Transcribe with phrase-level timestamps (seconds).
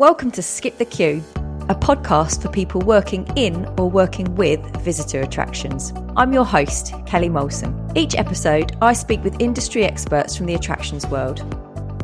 [0.00, 1.22] Welcome to Skip the Queue,
[1.68, 5.92] a podcast for people working in or working with visitor attractions.
[6.16, 7.94] I'm your host, Kelly Molson.
[7.94, 11.40] Each episode, I speak with industry experts from the attractions world.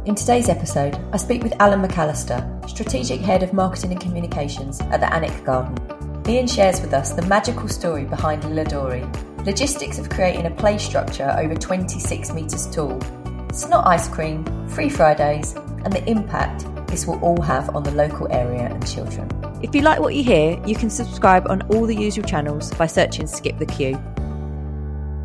[0.04, 5.01] In today's episode, I speak with Ian McAllister, Strategic Head of Marketing and Communications at
[5.01, 5.74] the Alnwick Garden.
[6.28, 11.35] Ian shares with us the magical story behind Lilidorei, logistics of creating a play structure
[11.38, 13.01] over 26 metres tall,
[13.54, 18.30] snot ice cream, free Fridays, and the impact this will all have on the local
[18.32, 19.30] area and children.
[19.62, 22.86] If you like what you hear, you can subscribe on all the usual channels by
[22.86, 23.98] searching Skip the Queue.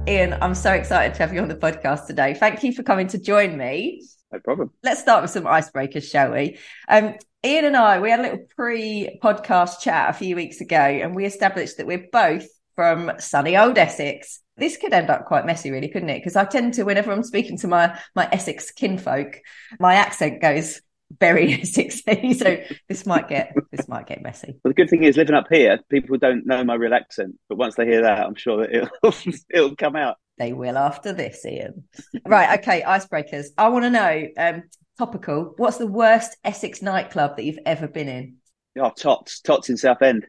[0.08, 2.34] Ian, I'm so excited to have you on the podcast today.
[2.34, 4.04] Thank you for coming to join me.
[4.32, 4.72] No problem.
[4.84, 6.58] Let's start with some icebreakers, shall we?
[6.88, 10.78] Um, Ian and I, we had a little pre podcast chat a few weeks ago,
[10.78, 14.40] and we established that we're both from sunny old Essex.
[14.58, 16.20] This could end up quite messy, really, couldn't it?
[16.20, 19.40] Because I tend to, whenever I'm speaking to my my Essex kinfolk,
[19.80, 20.82] my accent goes
[21.20, 22.36] very Essexy.
[22.36, 22.58] So
[22.88, 24.60] this might get this might get messy.
[24.64, 27.58] Well, the good thing is living up here, people don't know my real accent, but
[27.58, 30.18] once they hear that, I'm sure that it'll it'll come out.
[30.38, 31.84] They will after this, Ian.
[32.26, 33.48] right, okay, icebreakers.
[33.58, 34.64] I want to know, um,
[34.98, 35.54] topical.
[35.58, 38.38] What's the worst Essex nightclub that you've ever been in?
[38.80, 40.26] Oh, Tots, Tots in Southend.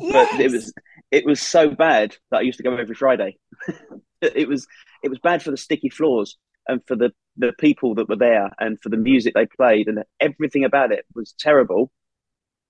[0.00, 0.28] Yes.
[0.32, 0.72] But it was
[1.10, 3.36] it was so bad that I used to go every Friday.
[4.20, 4.66] it was
[5.02, 8.50] it was bad for the sticky floors and for the the people that were there
[8.58, 11.90] and for the music they played and everything about it was terrible.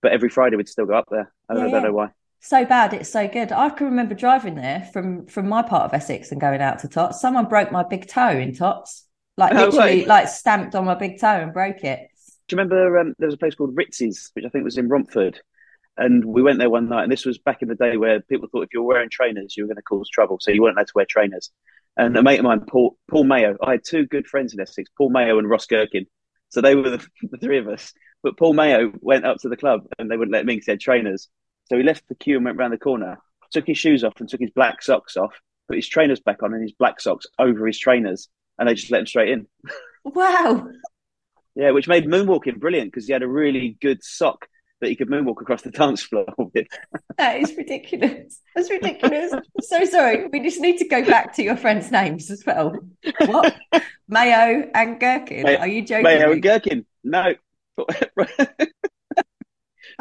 [0.03, 1.33] But every Friday we'd still go up there.
[1.49, 2.11] I don't, Yeah, I don't know why.
[2.41, 3.53] So bad, it's so good.
[3.53, 6.89] I can remember driving there from from my part of Essex and going out to
[6.89, 7.21] Tots.
[7.21, 10.07] Someone broke my big toe in Tots, like Oh, literally, right.
[10.07, 12.09] like stamped on my big toe and broke it.
[12.49, 14.89] Do you remember um, there was a place called Ritz's, which I think was in
[14.89, 15.41] Romford?
[15.97, 18.49] And we went there one night, and this was back in the day where people
[18.49, 20.39] thought if you were wearing trainers, you were going to cause trouble.
[20.41, 21.51] So you weren't allowed to wear trainers.
[21.97, 24.91] And a mate of mine, Paul, Paul Mayo, I had two good friends in Essex,
[24.97, 26.07] Paul Mayo and Ross Gherkin.
[26.49, 27.93] So they were the, the three of us.
[28.23, 30.67] But Paul Mayo went up to the club and they wouldn't let him in because
[30.67, 31.29] he had trainers.
[31.67, 33.19] So he left the queue and went round the corner,
[33.53, 35.35] took his shoes off and took his black socks off,
[35.69, 38.29] put his trainers back on and his black socks over his trainers.
[38.59, 39.47] And they just let him straight in.
[40.07, 40.69] Wow,
[41.55, 44.47] Yeah, which made moonwalking brilliant because he had a really good sock
[44.85, 46.67] that he could moonwalk across the dance floor with.
[47.19, 48.39] that is ridiculous.
[48.55, 49.33] That's ridiculous.
[49.33, 50.27] I'm so sorry.
[50.29, 52.77] We just need to go back to your friends' names as well.
[53.27, 53.57] What?
[54.09, 55.43] Mayo and Gherkin.
[55.43, 56.05] Mayo- Are you joking?
[56.05, 56.87] Mayo and Gherkin.
[57.03, 57.35] No.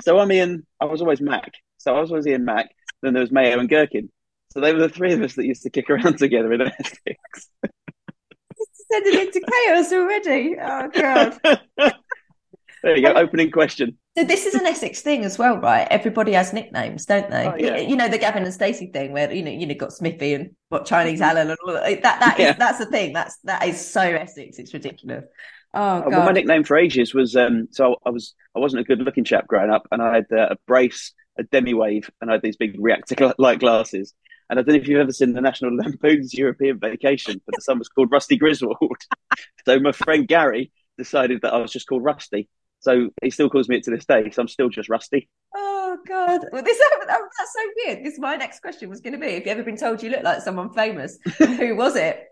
[0.02, 1.54] so I'm Ian, I was always Mac.
[1.78, 2.70] So I was always Ian Mac.
[3.02, 4.12] Then there was Mayo and Gherkin.
[4.52, 7.50] So they were the three of us that used to kick around together in Essex.
[8.92, 10.56] Sending into chaos already.
[10.62, 11.40] Oh god.
[12.84, 13.14] There you go.
[13.14, 13.98] Opening question.
[14.18, 15.88] So this is an Essex thing as well, right?
[15.90, 17.48] Everybody has nicknames, don't they?
[17.48, 17.78] Oh, yeah.
[17.78, 20.52] You know the Gavin and Stacey thing, where you know you know got Smithy and
[20.70, 22.02] what Chinese Alan and all that.
[22.04, 22.54] That that is, Yeah.
[22.54, 23.14] that's the thing.
[23.14, 24.60] That's that is so Essex.
[24.60, 25.24] It's ridiculous.
[25.74, 26.10] Oh Uh, god.
[26.12, 29.24] well, my nickname for ages was um, so I was I wasn't a good looking
[29.24, 32.42] chap growing up, and I had uh, a brace, a demi wave, and I had
[32.44, 34.14] these big Reactolite glasses.
[34.50, 37.62] And I don't know if you've ever seen the National Lampoon's European Vacation, but the
[37.62, 38.98] son was called Rusty Griswold.
[39.66, 42.50] so my friend Gary decided that I was just called Rusty.
[42.84, 44.30] So he still calls me it to this day.
[44.30, 45.30] So I'm still just Rusty.
[45.56, 46.42] Oh God!
[46.52, 46.78] Well, this
[47.08, 48.04] that's so weird.
[48.04, 50.24] This my next question was going to be: Have you ever been told you look
[50.24, 51.18] like someone famous?
[51.38, 52.26] Who was it?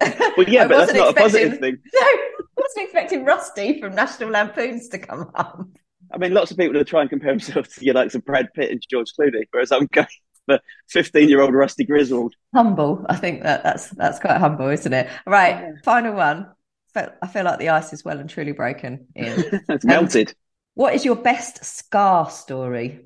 [0.36, 1.78] Well, yeah, but that's wasn't a positive thing.
[1.94, 5.66] No, I wasn't expecting Rusty from National Lampoons to come up.
[6.12, 8.52] I mean, lots of people will try and compare themselves to you likes of Brad
[8.54, 10.06] Pitt and George Clooney, whereas I'm going
[10.46, 12.34] for 15 year old Rusty Griswold.
[12.54, 13.04] Humble.
[13.08, 15.08] I think that that's that's quite humble, isn't it?
[15.26, 15.56] Right.
[15.56, 15.72] Yeah.
[15.84, 16.48] Final one.
[16.92, 19.06] Felt- I feel like the ice is well and truly broken.
[19.16, 20.34] It's um, melted.
[20.74, 23.00] what is your best scar story?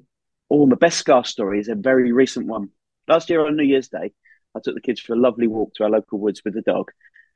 [0.50, 2.70] Oh, my best scar story is a very recent one.
[3.08, 4.12] Last year on New Year's Day,
[4.54, 6.90] I took the kids for a lovely walk to our local woods with the dog.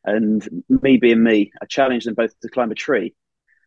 [0.04, 3.14] And me being me, I challenged them both to climb a tree.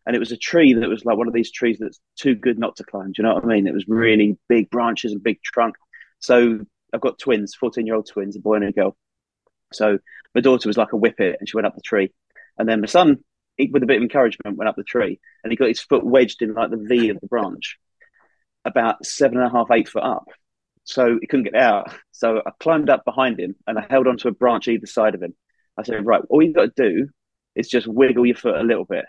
[0.06, 2.58] And it was a tree that was like one of these trees that's too good
[2.58, 3.12] not to climb.
[3.12, 3.66] Do you know what I mean?
[3.66, 5.76] It was really big branches and big trunk.
[6.18, 6.60] So
[6.92, 8.96] I've got twins, 14 year old twins, a boy and a girl.
[9.72, 9.98] So
[10.34, 12.12] my daughter was like a whippet and she went up the tree.
[12.58, 13.18] And then my son,
[13.56, 16.04] he, with a bit of encouragement, went up the tree and he got his foot
[16.04, 17.78] wedged in like the V of the branch
[18.64, 20.26] about seven and a half, eight foot up.
[20.84, 21.92] So he couldn't get out.
[22.12, 25.22] So I climbed up behind him and I held onto a branch either side of
[25.22, 25.34] him.
[25.76, 27.08] I said, right, all you've got to do
[27.54, 29.04] is just wiggle your foot a little bit.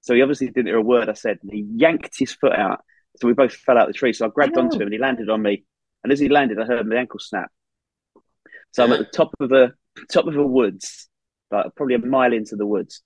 [0.00, 2.80] So he obviously didn't hear a word I said and he yanked his foot out.
[3.20, 4.12] So we both fell out of the tree.
[4.12, 5.64] So I grabbed onto him and he landed on me.
[6.02, 7.50] And as he landed, I heard my ankle snap.
[8.72, 9.72] So I'm at the top of a
[10.10, 11.08] top of a woods,
[11.52, 13.02] like probably a mile into the woods.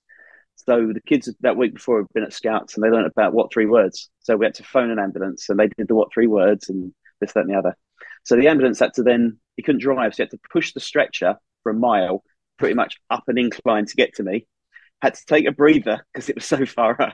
[0.55, 3.53] So the kids that week before had been at scouts and they learned about what
[3.53, 4.09] three words.
[4.19, 6.93] So we had to phone an ambulance and they did the what three words and
[7.21, 7.77] this, that, and the other.
[8.23, 10.79] So the ambulance had to then he couldn't drive, so he had to push the
[10.79, 12.23] stretcher for a mile,
[12.57, 14.47] pretty much up an incline to get to me.
[15.01, 17.13] Had to take a breather because it was so far out,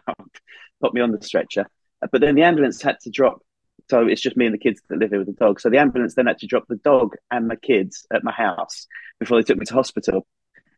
[0.81, 1.65] Put me on the stretcher,
[2.11, 3.41] But then the ambulance had to drop.
[3.89, 5.59] So it's just me and the kids that live here with the dog.
[5.59, 8.87] So the ambulance then had to drop the dog and my kids at my house
[9.19, 10.25] before they took me to hospital.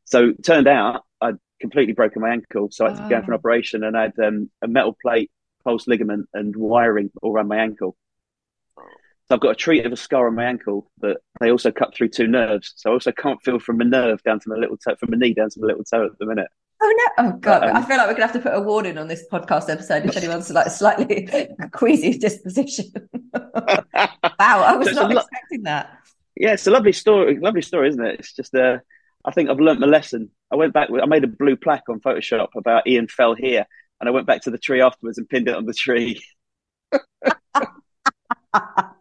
[0.06, 2.70] So turned out I'd completely broken my ankle.
[2.72, 3.40] So I had to go for an Oh.
[3.40, 5.32] operation and I had um, a metal plate,
[5.64, 7.96] pulse ligament, and wiring all around my ankle.
[9.28, 11.96] So I've got a treat of a scar on my ankle, but they also cut
[11.96, 12.74] through two nerves.
[12.76, 15.18] So I also can't feel from my nerve down to my little toe, from my
[15.18, 16.48] knee down to my little toe at the minute.
[16.84, 17.26] Oh no!
[17.26, 17.64] Oh god!
[17.64, 20.06] Um, I feel like we're gonna have to put a warning on this podcast episode
[20.06, 21.28] if anyone's like slightly
[21.72, 22.92] queasy disposition.
[23.34, 23.80] wow,
[24.40, 25.98] I was So not lo- expecting that.
[26.36, 27.40] Yeah, it's a lovely story.
[27.40, 28.20] Lovely story, isn't it?
[28.20, 28.80] It's just uh,
[29.26, 30.30] I think I've learnt my lesson.
[30.52, 30.90] I went back.
[30.92, 33.66] I made a blue plaque on Photoshop about Ian fell here,
[34.00, 36.24] and I went back to the tree afterwards and pinned it on the tree.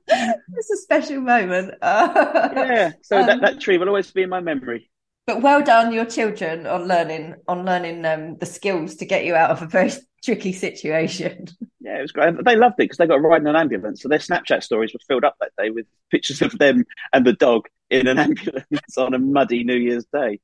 [0.08, 1.74] it's a special moment.
[1.82, 4.90] Yeah, so Um, that, that tree will always be in my memory.
[5.26, 9.34] But well done, your children, on learning on learning um, the skills to get you
[9.34, 9.90] out of a very
[10.24, 11.46] tricky situation.
[11.80, 12.34] Yeah, it was great.
[12.44, 14.02] They loved it because they got a ride in an ambulance.
[14.02, 17.34] So their Snapchat stories were filled up that day with pictures of them and the
[17.34, 20.40] dog in an ambulance on a muddy New Year's Day.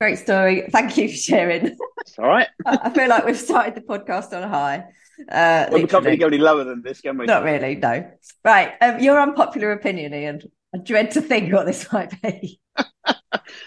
[0.00, 0.68] Great story.
[0.72, 1.76] Thank you for sharing.
[2.00, 2.48] It's all right.
[2.66, 4.86] I feel like we've started the podcast on a high.
[5.30, 7.26] Uh, Well, we can't really go any lower than this, can we?
[7.26, 8.10] Not really, no.
[8.44, 8.72] Right.
[8.80, 10.42] Um, your unpopular opinion, Ian.
[10.74, 12.58] I dread to think what this might be.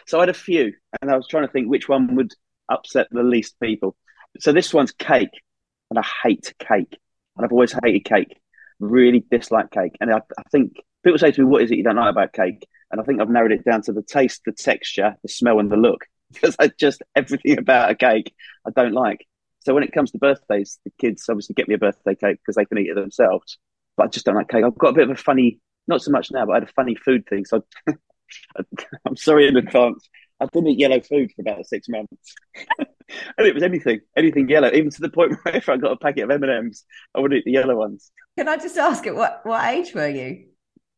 [0.08, 2.34] So I had a few, and I was trying to think which one would
[2.69, 3.96] upset the least people.
[4.40, 5.42] So this one's cake,
[5.90, 6.98] and I hate cake,
[7.36, 8.38] and I've always hated cake.
[8.80, 10.74] Really dislike cake, and I, I think
[11.04, 13.22] people say to me, "What is it you don't like about cake?" And I think
[13.22, 16.06] I've narrowed it down to the taste, the texture, the smell, and the look.
[16.34, 18.34] Because I just everything about a cake
[18.68, 19.26] I don't like.
[19.60, 22.56] So when it comes to birthdays, the kids obviously get me a birthday cake because
[22.56, 23.58] they can eat it themselves.
[23.96, 24.64] But I just don't like cake.
[24.66, 26.74] I've got a bit of a funny, not so much now, but I had a
[26.74, 27.46] funny food thing.
[27.46, 27.64] So
[29.06, 30.08] I'm sorry in advance.
[30.40, 32.36] I didn't eat yellow food for about six months,
[33.38, 35.98] and it was anything, anything yellow, even to the point where if I got a
[35.98, 36.86] packet of M and M's,
[37.16, 38.12] I would eat the yellow ones.
[38.38, 39.16] Can I just ask it?
[39.16, 40.46] What what age were you?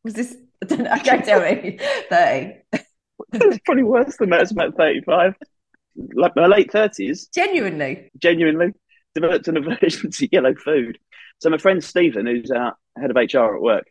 [0.04, 0.36] Was this?
[0.62, 0.96] I don't know.
[1.02, 1.78] Don't tell me.
[2.10, 2.54] Thirty.
[3.32, 4.42] It's probably worse than that.
[4.42, 5.34] It's about thirty-five,
[6.14, 7.28] like my late thirties.
[7.34, 8.10] Genuinely.
[8.18, 8.72] Genuinely
[9.14, 10.98] developed an aversion to yellow food.
[11.40, 13.84] So my friend Stephen, who's our head of HR at work,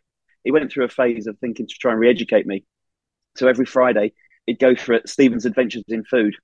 [0.44, 2.64] he went through a phase of thinking to try and re-educate me.
[3.36, 4.12] So every Friday,
[4.46, 6.36] he'd go for Stephen's Adventures in Food,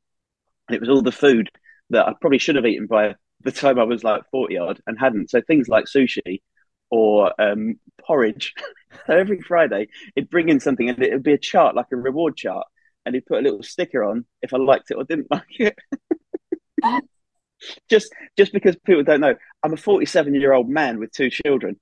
[0.69, 1.51] and it was all the food
[1.91, 4.99] that I probably should have eaten by the time I was like forty odd and
[4.99, 5.31] hadn't.
[5.31, 6.41] So things like sushi
[6.91, 8.55] or um, porridge.
[9.07, 11.97] so every Friday, he'd bring in something, and it would be a chart, like a
[11.97, 12.67] reward chart,
[13.05, 15.77] and he'd put a little sticker on if I liked it or didn't like it.
[17.91, 21.81] just just because people don't know, I'm a 47 year old man with two children.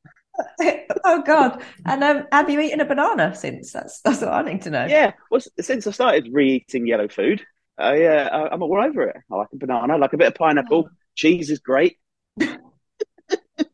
[1.05, 1.62] oh God!
[1.84, 3.72] And um, have you eaten a banana since?
[3.72, 4.87] That's that's what I need to know.
[4.87, 7.44] Yeah, well, since I started re-eating yellow food,
[7.78, 9.16] I, uh, I- I'm all over it.
[9.30, 10.88] I like a banana, I like a bit of pineapple.
[11.14, 11.98] Cheese is great.
[12.36, 12.56] we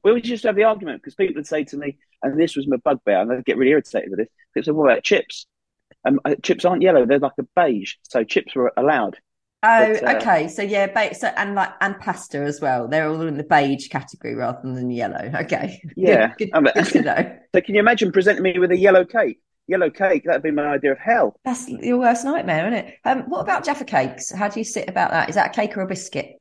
[0.05, 2.77] would just have the argument because people would say to me, and this was my
[2.79, 4.29] bugbear, and I'd get really irritated with this.
[4.55, 5.47] They said, "What about chips?"
[6.05, 9.17] Um, uh, chips aren't yellow; they're like a beige, so chips were allowed.
[9.63, 10.49] Oh, But, uh, okay.
[10.49, 12.89] So yeah, ba- so and like and pasta as well.
[12.89, 15.31] They're all in the beige category rather than yellow.
[15.43, 15.81] Okay.
[15.97, 16.35] Yeah.
[16.39, 17.39] Good, I mean- good to know.
[17.55, 19.41] So, can you imagine presenting me with a yellow cake?
[19.69, 21.39] Yellow cake, that'd be my idea of hell.
[21.45, 22.95] That's your worst nightmare, isn't it?
[23.05, 24.33] Um, what about Jaffa cakes?
[24.33, 25.29] How do you sit about that?
[25.29, 26.37] Is that a cake or a biscuit?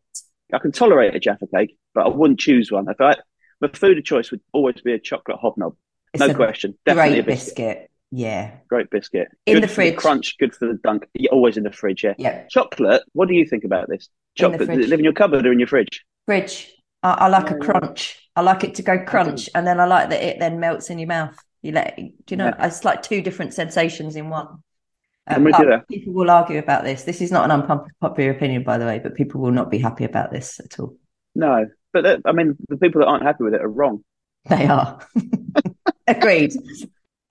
[0.53, 2.85] I can tolerate a Jaffa cake, but I wouldn't choose one.
[2.89, 3.15] If I,
[3.59, 5.75] my food of choice would always be a chocolate hobnob.
[6.13, 6.77] It's no question.
[6.85, 7.55] Definitely a Great biscuit.
[7.55, 7.91] biscuit.
[8.11, 8.51] Yeah.
[8.69, 9.27] Great biscuit.
[9.45, 9.97] In Good the fridge.
[9.97, 11.05] crunch, good for the dunk.
[11.13, 12.13] Yeah, always in the fridge, yeah.
[12.17, 12.45] Yeah.
[12.49, 14.07] Chocolate, what do you think about this?
[14.37, 16.05] Chocolate, does it live in your cupboard or in your fridge?
[16.25, 16.73] Fridge.
[17.03, 18.29] I, I like a crunch.
[18.37, 20.99] I like it to go crunch, and then I like that it then melts in
[20.99, 21.35] your mouth.
[21.67, 22.53] You let do you know?
[22.59, 24.47] It's like two different sensations in one.
[25.29, 27.03] You um, people will argue about this.
[27.03, 30.05] This is not an unpopular opinion, by the way, but people will not be happy
[30.05, 30.95] about this at all.
[31.35, 31.65] No.
[31.91, 34.05] But I mean, the people that aren't happy with it are wrong.
[34.45, 35.05] They are.
[36.07, 36.53] Agreed.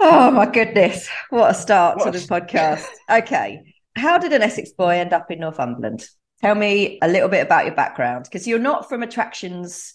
[0.01, 1.09] Oh my goodness.
[1.31, 2.85] What a start What to the podcast.
[3.11, 3.63] Okay.
[3.97, 6.07] How did an Essex boy end up in Northumberland?
[6.43, 9.95] Tell me a little bit about your background because you're not from attractions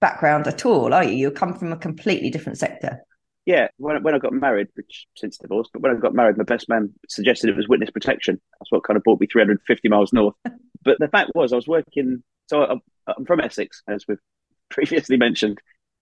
[0.00, 1.16] background at all, are you?
[1.16, 3.04] You come from a completely different sector.
[3.50, 6.44] Yeah, when, when I got married, which since divorce, but when I got married, my
[6.44, 8.40] best man suggested it was witness protection.
[8.60, 10.36] That's what kind of brought me 350 miles north.
[10.84, 14.20] but the fact was, I was working, so I'm, I'm from Essex, as we've
[14.70, 15.58] previously mentioned.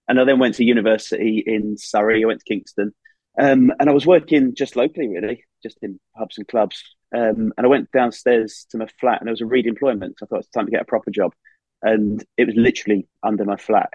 [0.07, 2.93] And I then went to university in Surrey, I went to Kingston.
[3.41, 6.83] Um, and I was working just locally, really, just in pubs and clubs.
[7.15, 10.19] Um, and I went downstairs to my flat and there was a redeployment.
[10.19, 11.33] So I thought it's time to get a proper job.
[11.81, 13.89] And it was literally under my flat.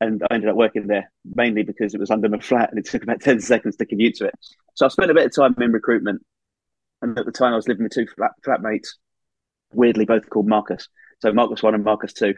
[0.00, 2.88] And I ended up working there mainly because it was under my flat and it
[2.88, 4.34] took about 10 seconds to commute to it.
[4.74, 6.22] So I spent a bit of time in recruitment.
[7.00, 8.88] And at the time, I was living with two flat, flatmates,
[9.72, 10.88] weirdly both called Marcus.
[11.20, 12.34] So Marcus 1 and Marcus 2.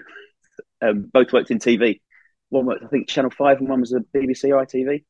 [0.83, 2.01] Um, both worked in TV.
[2.49, 5.05] one worked, I think Channel Five, and one was the BBC or ITV.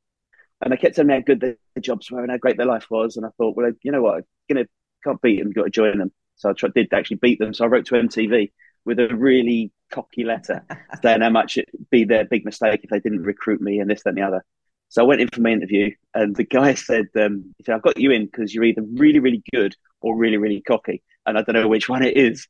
[0.61, 2.87] And they kept telling me how good their jobs were and how great their life
[2.90, 3.16] was.
[3.16, 4.64] And I thought, well, you know what, you know,
[5.02, 6.12] can't beat them, got to join them.
[6.37, 7.54] So I tried, did actually beat them.
[7.54, 8.50] So I wrote to MTV
[8.84, 10.64] with a really cocky letter
[11.02, 14.02] saying how much it'd be their big mistake if they didn't recruit me and this,
[14.02, 14.44] that, and the other.
[14.90, 17.82] So I went in for my interview, and the guy said, um, he said, I've
[17.82, 21.02] got you in because you're either really, really good or really, really cocky.
[21.26, 22.49] And I don't know which one it is.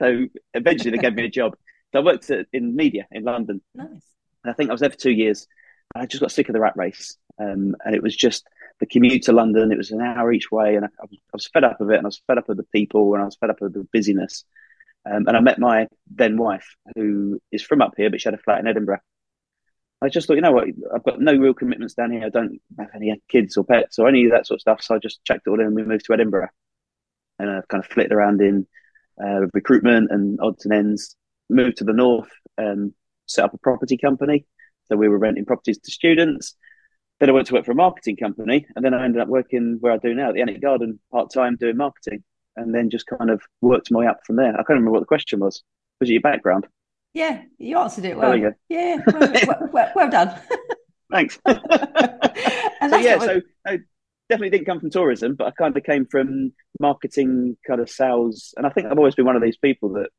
[0.00, 1.56] So eventually they gave me a job.
[1.92, 3.62] So I worked at, in media in London.
[3.74, 3.88] Nice.
[4.44, 5.46] And I think I was there for two years.
[5.94, 7.16] And I just got sick of the rat race.
[7.40, 8.46] Um, and it was just
[8.80, 9.72] the commute to London.
[9.72, 10.76] It was an hour each way.
[10.76, 11.96] And I, I, was, I, was, fed up of it.
[11.96, 13.14] And I was fed up of the people.
[13.14, 14.44] And I was fed up of the busyness.
[15.06, 18.34] Um, and I met my then wife, who is from up here, but she had
[18.34, 19.00] a flat in Edinburgh.
[20.00, 22.24] I just thought, you know what, I've got no real commitments down here.
[22.24, 24.82] I don't have any kids or pets or any of that sort of stuff.
[24.82, 26.48] So I just checked it all in and we moved to Edinburgh.
[27.38, 28.66] And I've kind of flitted around in
[29.22, 31.16] uh, recruitment and odds and ends.
[31.50, 32.28] Moved to the north,
[32.58, 32.92] and
[33.26, 34.44] set up a property company.
[34.84, 36.54] So we were renting properties to students.
[37.20, 39.78] Then I went to work for a marketing company, and then I ended up working
[39.80, 42.22] where I do now at the Alnwick Garden part time doing marketing,
[42.58, 44.52] and then just kind of worked my way up from there.
[44.52, 45.62] I can't remember what the question was.
[46.00, 46.66] Was it your background?
[47.14, 48.36] Yeah, you answered it well.
[48.68, 50.38] Yeah, well, well, well, done.
[51.10, 51.38] Thanks.
[51.48, 53.78] so yeah, so I
[54.28, 58.52] definitely didn't come from tourism, but I kind of came from marketing, kind of sales,
[58.56, 60.10] and I think I've always been one of these people that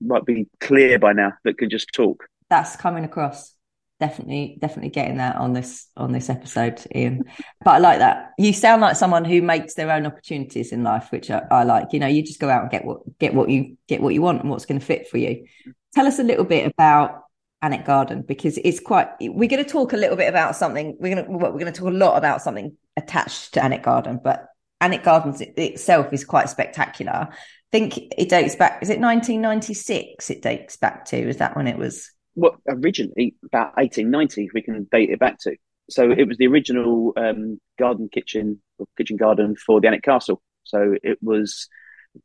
[0.00, 2.24] might be clear by now that can just talk.
[2.50, 3.54] That's coming across
[4.00, 7.24] definitely definitely getting that on this on this episode ian.
[7.64, 8.32] But i like that.
[8.38, 11.92] You sound like someone who makes their own opportunities in life which I, I, like.
[11.92, 14.22] You know you just go out and get what get what you get what you
[14.22, 15.46] want and what's going to fit for you.
[15.94, 17.22] Tell us a little bit about
[17.62, 21.14] Alnwick Garden because it's quite we're going to talk a little bit about something we're
[21.14, 24.48] going to we're going to talk a lot about something attached to Alnwick Garden but
[24.82, 27.28] Alnwick Gardens itself is quite spectacular.
[27.30, 27.36] I
[27.72, 31.16] think it dates back is it 1996 it dates back to?
[31.16, 35.56] Is that when it was well, originally about 1890, we can date it back to.
[35.90, 40.40] So it was the original um, garden kitchen or kitchen garden for the Alnwick Castle.
[40.64, 41.68] So it was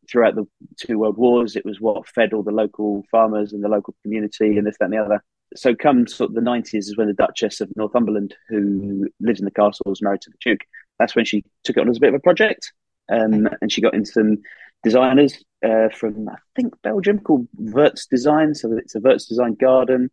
[0.10, 0.48] throughout the
[0.78, 1.56] two world wars.
[1.56, 4.86] It was what fed all the local farmers and the local community and this, that,
[4.86, 5.24] and the other.
[5.56, 9.46] So come sort of the 90s is when the Duchess of Northumberland, who lives in
[9.46, 10.62] the castle, was married to the Duke.
[11.00, 12.72] That's when she took it on as a bit of a project.
[13.12, 14.38] Um, and she got into some
[14.83, 18.55] designers uh, from I think Belgium called Wirtz Design.
[18.55, 20.09] So it's a Wirtz Design garden,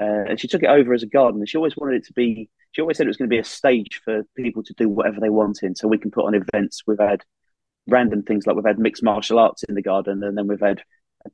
[0.00, 1.40] uh, and she took it over as a garden.
[1.40, 2.48] And she always wanted it to be.
[2.72, 5.18] She always said it was going to be a stage for people to do whatever
[5.20, 5.78] they wanted.
[5.78, 6.82] So we can put on events.
[6.86, 7.24] We've had
[7.88, 10.82] random things like we've had mixed martial arts in the garden, and then we've had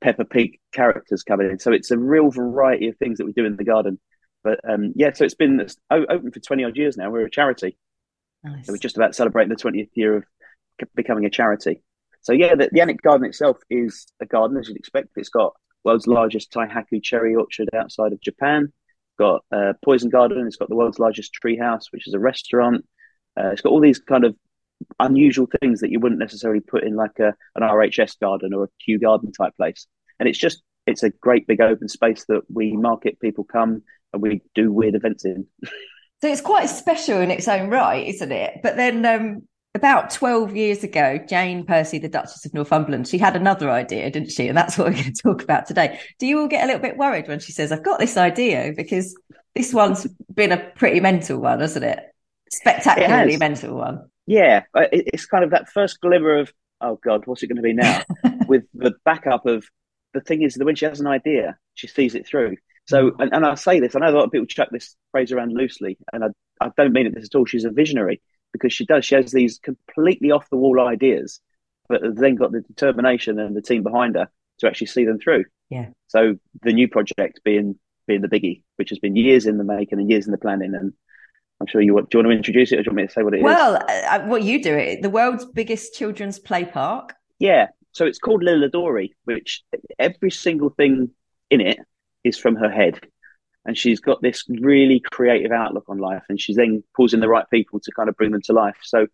[0.00, 1.58] Peppa Pig characters coming in.
[1.58, 3.98] So it's a real variety of things that we do in the garden.
[4.44, 7.10] But um, yeah, so it's been open for twenty odd years now.
[7.10, 7.76] We're a charity.
[8.42, 8.66] Nice.
[8.66, 10.24] So we're just about celebrating the twentieth year of
[10.94, 11.82] becoming a charity.
[12.22, 15.08] So yeah, the, the Alnwick Garden itself is a garden as you'd expect.
[15.16, 18.72] It's got world's largest Taihaku cherry orchard outside of Japan.
[19.18, 20.46] got a poison garden.
[20.46, 22.86] It's got the world's largest treehouse, which is a restaurant.
[23.38, 24.36] Uh, it's got all these kind of
[24.98, 28.68] unusual things that you wouldn't necessarily put in like a an RHS garden or a
[28.84, 29.86] Kew garden type place.
[30.18, 33.20] And it's just it's a great big open space that we market.
[33.20, 35.46] People come and we do weird events in.
[36.20, 38.60] So it's quite special in its own right, isn't it?
[38.62, 39.42] But then um,
[39.74, 44.30] about 12 years ago, Jane Percy, the Duchess of Northumberland, she had another idea, didn't
[44.30, 44.48] she?
[44.48, 45.98] And that's what we're going to talk about today.
[46.18, 48.72] Do you all get a little bit worried when she says, I've got this idea?
[48.76, 49.16] Because
[49.54, 52.00] this one's been a pretty mental one, hasn't it?
[52.50, 54.10] Spectacularly it mental one.
[54.26, 54.64] Yeah.
[54.74, 58.02] It's kind of that first glimmer of, oh God, what's it going to be now?
[58.46, 59.64] With the backup of
[60.12, 62.56] the thing is that when she has an idea, she sees it through.
[62.86, 63.14] So, mm.
[63.20, 65.54] and, and I say this, I know a lot of people chuck this phrase around
[65.54, 66.28] loosely, and I,
[66.60, 67.46] I don't mean it this at all.
[67.46, 68.20] She's a visionary
[68.52, 69.04] because she does.
[69.04, 71.40] She has these completely off the wall ideas,
[71.88, 74.28] but then got the determination and the team behind her
[74.58, 75.44] to actually see them through.
[75.70, 75.88] Yeah.
[76.08, 79.98] So the new project being being the biggie, which has been years in the making
[79.98, 80.92] and years in the planning, and
[81.60, 82.10] I'm sure you want.
[82.10, 83.42] Do you want to introduce it, or do you want me to say what it
[83.42, 83.82] well, is?
[83.88, 87.14] well, uh, what you do it, the world's biggest children's play park.
[87.38, 87.68] Yeah.
[87.92, 89.62] So it's called Lilidorei, which
[89.98, 91.10] every single thing
[91.50, 91.78] in it
[92.24, 93.00] is from her head
[93.64, 97.28] and she's got this really creative outlook on life and she's then pulls in the
[97.28, 99.06] right people to kind of bring them to life so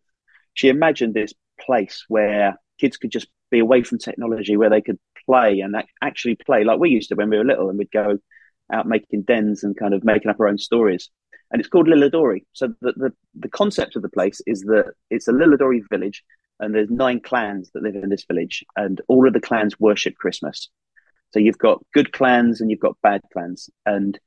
[0.54, 4.98] she imagined this place where kids could just be away from technology where they could
[5.26, 8.18] play and actually play like we used to when we were little and we'd go
[8.72, 11.10] out making dens and kind of making up our own stories
[11.50, 12.44] and it's called Lilidorei.
[12.52, 16.22] So the, the, the concept of the place is that it's a Lilidorei village
[16.60, 20.14] and there's nine clans that live in this village and all of the clans worship
[20.16, 20.68] Christmas.
[21.32, 24.18] So you've got good clans and you've got bad clans and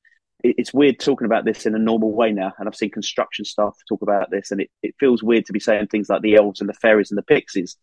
[0.44, 2.54] it's weird talking about this in a normal way now.
[2.58, 5.60] And I've seen construction staff talk about this, and it, it feels weird to be
[5.60, 7.78] saying things like the elves and the fairies and the pixies.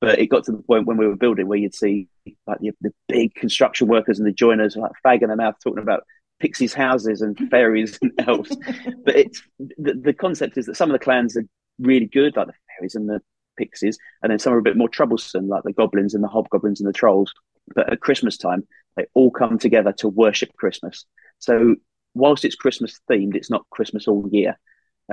[0.00, 2.08] But it got to the point when we were building where you'd see
[2.46, 5.82] like the, the big construction workers and the joiners like fag in their mouth talking
[5.82, 6.04] about
[6.38, 8.54] pixies' houses and fairies and elves.
[9.04, 11.44] But it's the, the concept is that some of the clans are
[11.78, 13.20] really good, like the fairies and the
[13.56, 16.80] pixies, and then some are a bit more troublesome, like the goblins and the hobgoblins
[16.80, 17.32] and the trolls.
[17.74, 21.04] But at Christmas time, they all come together to worship Christmas.
[21.38, 21.76] So
[22.16, 24.58] whilst it's Christmas themed, it's not Christmas all year,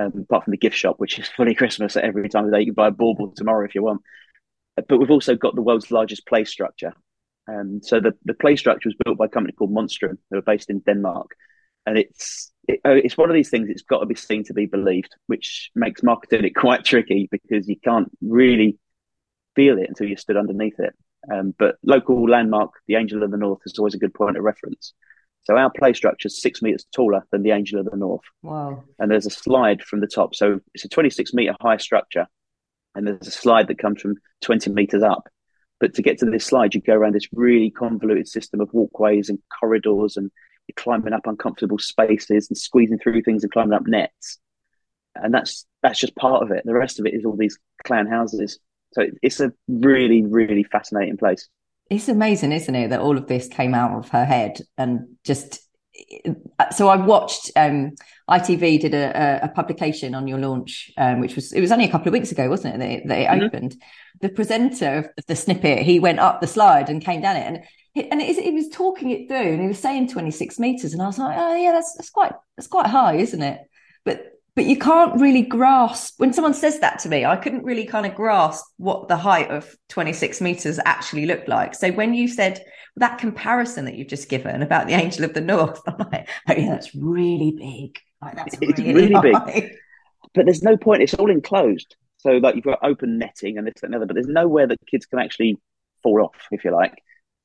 [0.00, 2.56] um, apart from the gift shop, which is fully Christmas at every time of the
[2.56, 2.60] day.
[2.60, 4.02] You can buy a bauble tomorrow if you want.
[4.76, 6.92] But we've also got the world's largest play structure.
[7.46, 10.42] Um, so the, the play structure was built by a company called Monstrum, who are
[10.42, 11.30] based in Denmark.
[11.86, 13.68] And it's it, oh, it's one of these things.
[13.68, 17.68] It's got to be seen to be believed, which makes marketing it quite tricky because
[17.68, 18.78] you can't really
[19.54, 20.94] feel it until you stood underneath it.
[21.32, 24.42] Um, but local landmark, the Angel of the North, is always a good point of
[24.42, 24.92] reference.
[25.44, 28.24] So our play structure is six meters taller than the Angel of the North.
[28.42, 28.84] Wow!
[28.98, 32.26] And there's a slide from the top, so it's a 26 meter high structure,
[32.94, 35.28] and there's a slide that comes from 20 meters up.
[35.80, 39.28] But to get to this slide, you go around this really convoluted system of walkways
[39.28, 40.30] and corridors, and
[40.66, 44.38] you're climbing up uncomfortable spaces and squeezing through things and climbing up nets.
[45.14, 46.62] And that's that's just part of it.
[46.64, 48.58] The rest of it is all these clan houses.
[48.94, 51.48] So it's a really, really fascinating place.
[51.90, 55.60] It's amazing, isn't it, that all of this came out of her head and just.
[56.72, 57.92] So I watched um,
[58.28, 61.90] ITV did a, a, publication on your launch, um, which was it was only a
[61.90, 63.44] couple of weeks ago, wasn't it, that it, that it mm-hmm.
[63.44, 63.76] opened.
[64.22, 68.12] The presenter of the snippet, he went up the slide and came down it, and
[68.12, 71.02] and it, he was talking it through, and he was saying twenty six meters, and
[71.02, 73.60] I was like, oh yeah, that's that's quite that's quite high, isn't it?
[74.04, 77.84] But but you can't really grasp when someone says that to me i couldn't really
[77.84, 81.74] kind of grasp what the height of 26 meters actually looked like.
[81.74, 82.64] So when you said
[82.96, 86.54] that comparison that you've just given about the angel of the north i'm like oh
[86.54, 87.98] yeah that's really big.
[88.22, 89.72] Like, that's it's really, really big.
[90.34, 91.96] but there's no point it's all enclosed.
[92.18, 95.06] So like you've got open netting and this and another but there's nowhere that kids
[95.06, 95.58] can actually
[96.02, 96.94] fall off if you like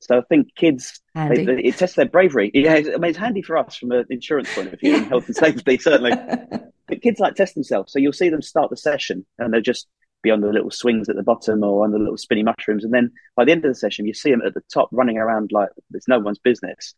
[0.00, 2.50] so I think kids, they, they, it tests their bravery.
[2.54, 5.26] Yeah, I mean, it's handy for us from an insurance point of view and health
[5.26, 6.12] and safety, certainly.
[6.88, 7.92] but kids like test themselves.
[7.92, 9.88] So you'll see them start the session and they'll just
[10.22, 12.82] be on the little swings at the bottom or on the little spinny mushrooms.
[12.82, 15.18] And then by the end of the session, you see them at the top running
[15.18, 16.94] around like it's no one's business,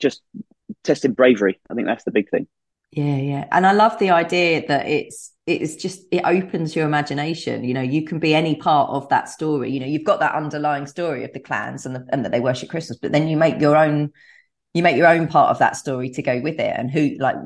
[0.00, 0.22] just
[0.84, 1.60] testing bravery.
[1.68, 2.46] I think that's the big thing.
[2.92, 3.48] Yeah, yeah.
[3.52, 7.64] And I love the idea that it's it's just it opens your imagination.
[7.64, 9.70] You know, you can be any part of that story.
[9.70, 12.40] You know, you've got that underlying story of the clans and the, and that they
[12.40, 14.12] worship Christmas, but then you make your own
[14.74, 17.36] you make your own part of that story to go with it and who like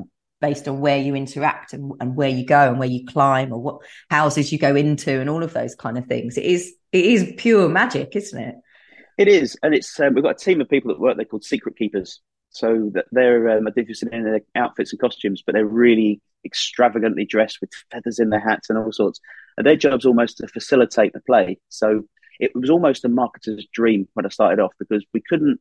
[0.41, 3.59] based on where you interact and, and where you go and where you climb or
[3.59, 6.37] what houses you go into and all of those kind of things.
[6.37, 8.55] It is it is pure magic, isn't it?
[9.17, 11.15] It is, and it's um, we've got a team of people that work.
[11.15, 12.19] They're called secret keepers.
[12.49, 17.59] So that they're um, different in their outfits and costumes, but they're really extravagantly dressed
[17.61, 19.19] with feathers in their hats and all sorts.
[19.57, 21.59] And their job's almost to facilitate the play.
[21.69, 22.03] So
[22.39, 25.59] it was almost a marketer's dream when I started off because we couldn't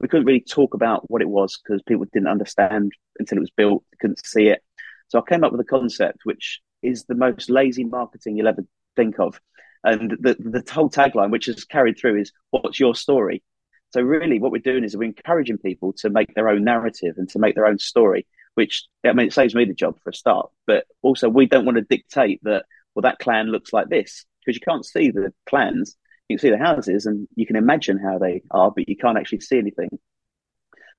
[0.00, 3.50] we couldn't really talk about what it was because people didn't understand until it was
[3.50, 4.62] built, couldn't see it.
[5.08, 8.64] So I came up with a concept which is the most lazy marketing you'll ever
[8.96, 9.40] think of.
[9.84, 13.42] And the the whole tagline, which has carried through, is "What's your story?"
[13.90, 17.28] So really, what we're doing is we're encouraging people to make their own narrative and
[17.30, 18.26] to make their own story.
[18.54, 21.64] Which I mean, it saves me the job for a start, but also we don't
[21.64, 22.64] want to dictate that.
[22.94, 25.96] Well, that clan looks like this because you can't see the clans.
[26.28, 29.16] You can see the houses and you can imagine how they are, but you can't
[29.16, 29.90] actually see anything.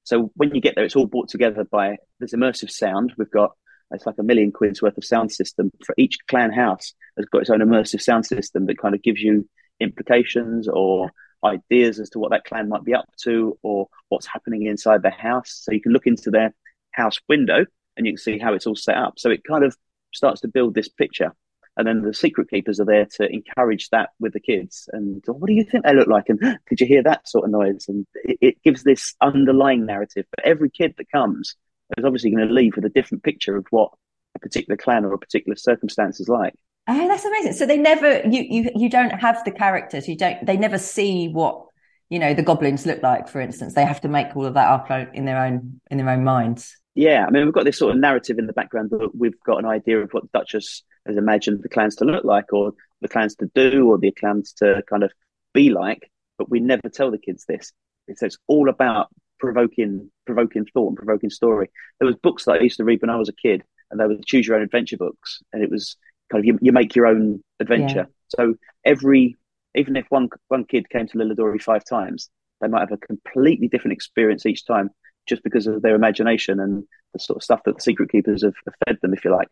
[0.03, 3.13] So when you get there, it's all brought together by this immersive sound.
[3.17, 3.51] We've got
[3.91, 7.41] it's like a million quid's worth of sound system for each clan house has got
[7.41, 9.47] its own immersive sound system that kind of gives you
[9.79, 11.11] implications or
[11.43, 15.09] ideas as to what that clan might be up to or what's happening inside the
[15.09, 15.61] house.
[15.63, 16.53] So you can look into their
[16.91, 17.65] house window
[17.97, 19.13] and you can see how it's all set up.
[19.17, 19.75] So it kind of
[20.13, 21.34] starts to build this picture.
[21.77, 24.89] And then the secret keepers are there to encourage that with the kids.
[24.91, 26.25] And oh, what do you think they look like?
[26.27, 27.86] And did you hear that sort of noise?
[27.88, 30.25] And it, it gives this underlying narrative.
[30.36, 31.56] But every kid that comes
[31.97, 33.91] is obviously going to leave with a different picture of what
[34.36, 36.56] a particular clan or a particular circumstance is like.
[36.88, 37.54] Oh, that's amazing.
[37.54, 40.08] So they never you you you don't have the characters.
[40.08, 41.65] You don't they never see what
[42.10, 43.75] you know the goblins look like, for instance.
[43.75, 46.75] They have to make all of that up in their own in their own minds.
[46.95, 49.60] Yeah, I mean we've got this sort of narrative in the background but we've got
[49.60, 53.08] an idea of what the Duchess has imagined the clans to look like or the
[53.08, 55.12] clans to do or the clans to kind of
[55.54, 57.71] be like, but we never tell the kids this.
[58.15, 59.08] So it's all about
[59.39, 61.69] provoking provoking thought and provoking story.
[61.99, 64.06] There was books that I used to read when I was a kid and they
[64.06, 65.95] were choose your own adventure books and it was
[66.32, 68.08] kind of you, you make your own adventure.
[68.08, 68.38] Yeah.
[68.38, 69.38] So every
[69.75, 73.67] even if one one kid came to Lilidorei five times, they might have a completely
[73.67, 74.89] different experience each time,
[75.27, 78.55] just because of their imagination and the sort of stuff that the secret keepers have,
[78.65, 79.47] have fed them, if you like.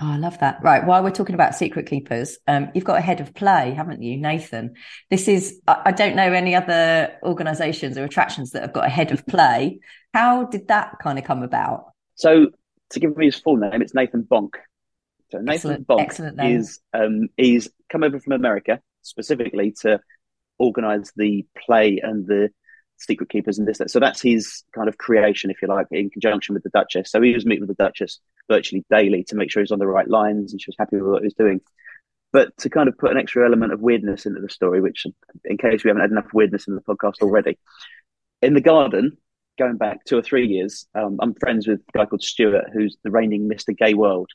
[0.00, 0.58] Oh, I love that.
[0.60, 0.84] Right.
[0.84, 4.16] While we're talking about secret keepers, um, you've got a head of play, haven't you,
[4.16, 4.74] Nathan?
[5.08, 8.90] This is, I, I don't know any other organizations or attractions that have got a
[8.90, 9.78] head of play.
[10.12, 11.92] How did that kind of come about?
[12.16, 12.48] So,
[12.90, 14.54] to give me his full name, it's Nathan Bonk.
[15.30, 20.00] So Nathan Excellent- Bonk excellent is um, he's come over from America specifically to
[20.58, 22.50] organise the play and the
[23.04, 23.78] Secret Keepers and this.
[23.78, 23.90] that.
[23.90, 27.10] So that's his kind of creation, if you like, in conjunction with the Duchess.
[27.10, 29.86] So he was meeting with the Duchess virtually daily to make sure he's on the
[29.86, 31.60] right lines and she was happy with what he was doing.
[32.32, 35.06] But to kind of put an extra element of weirdness into the story, which,
[35.44, 37.58] in case we haven't had enough weirdness in the podcast already,
[38.42, 39.16] in the garden,
[39.58, 42.96] going back two or three years, um, I'm friends with a guy called Stuart, who's
[43.04, 43.76] the reigning Mr.
[43.76, 44.30] Gay World.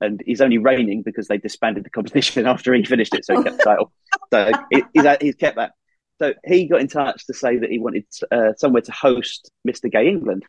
[0.00, 3.44] And he's only reigning because they disbanded the competition after he finished it, so he
[3.44, 3.92] kept the title.
[4.32, 5.72] So he, he's, he's kept that.
[6.20, 9.90] So he got in touch to say that he wanted uh, somewhere to host Mr.
[9.90, 10.44] Gay England,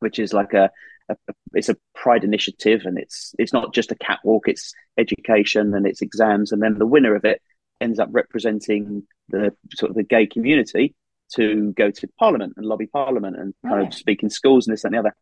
[0.00, 0.70] which is like a,
[1.08, 1.16] a,
[1.52, 6.02] it's a pride initiative, and it's it's not just a catwalk; it's education and it's
[6.02, 7.40] exams, and then the winner of it
[7.80, 10.94] ends up representing the sort of the gay community
[11.34, 13.88] to go to Parliament and lobby Parliament and kind Right.
[13.88, 15.14] of speak in schools and this and the other.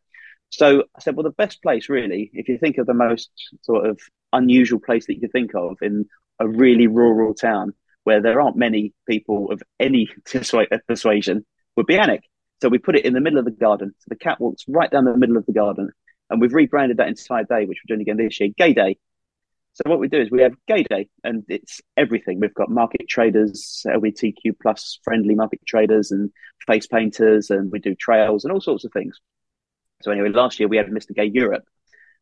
[0.50, 3.30] So I said, well, the best place really, if you think of the most
[3.62, 3.98] sort of
[4.32, 6.06] unusual place that you could think of in
[6.38, 7.72] a really rural town
[8.04, 11.44] where there aren't many people of any uh, persuasion,
[11.76, 12.22] would be Alnwick.
[12.60, 13.92] So we put it in the middle of the garden.
[13.98, 15.90] So the cat walks right down the middle of the garden.
[16.30, 18.96] And we've rebranded that entire day, which we're doing again this year, Gay Day.
[19.74, 22.40] So what we do is we have Gay Day, and it's everything.
[22.40, 26.30] We've got market traders, LGBTQ plus friendly market traders, and
[26.66, 29.18] face painters, and we do trails and all sorts of things.
[30.02, 31.14] So anyway, last year we had Mr.
[31.14, 31.64] Gay Europe,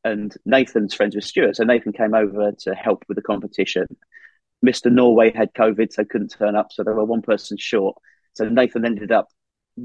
[0.04, 1.56] and Nathan's friends with Stuart.
[1.56, 3.86] So Nathan came over to help with the competition.
[4.64, 4.92] Mr.
[4.92, 6.72] Norway had COVID, so couldn't turn up.
[6.72, 7.96] So they were one person short.
[8.34, 9.28] So Nathan ended up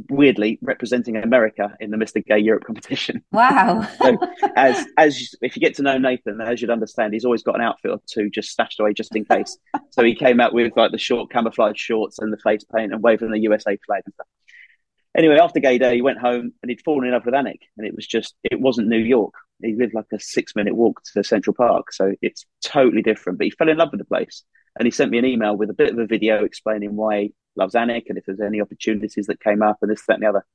[0.09, 2.25] weirdly representing America in the Mr.
[2.25, 3.23] Gay Europe competition.
[3.31, 3.87] Wow.
[4.01, 4.17] So
[4.55, 7.61] as as if you get to know Nathan, as you'd understand, he's always got an
[7.61, 9.57] outfit or two just stashed away just in case.
[9.89, 13.01] so he came out with like the short camouflage shorts and the face paint and
[13.01, 14.27] waving the USA flag and stuff.
[15.17, 17.87] Anyway, after gay day, he went home and he'd fallen in love with Alnwick, and
[17.87, 19.33] it was just it wasn't New York.
[19.61, 23.39] He lived like a six minute walk to Central Park, so it's totally different.
[23.39, 24.43] But he fell in love with the place,
[24.77, 27.33] and he sent me an email with a bit of a video explaining why he
[27.55, 30.29] loves Alnwick and if there's any opportunities that came up and this, that, and the
[30.29, 30.45] other.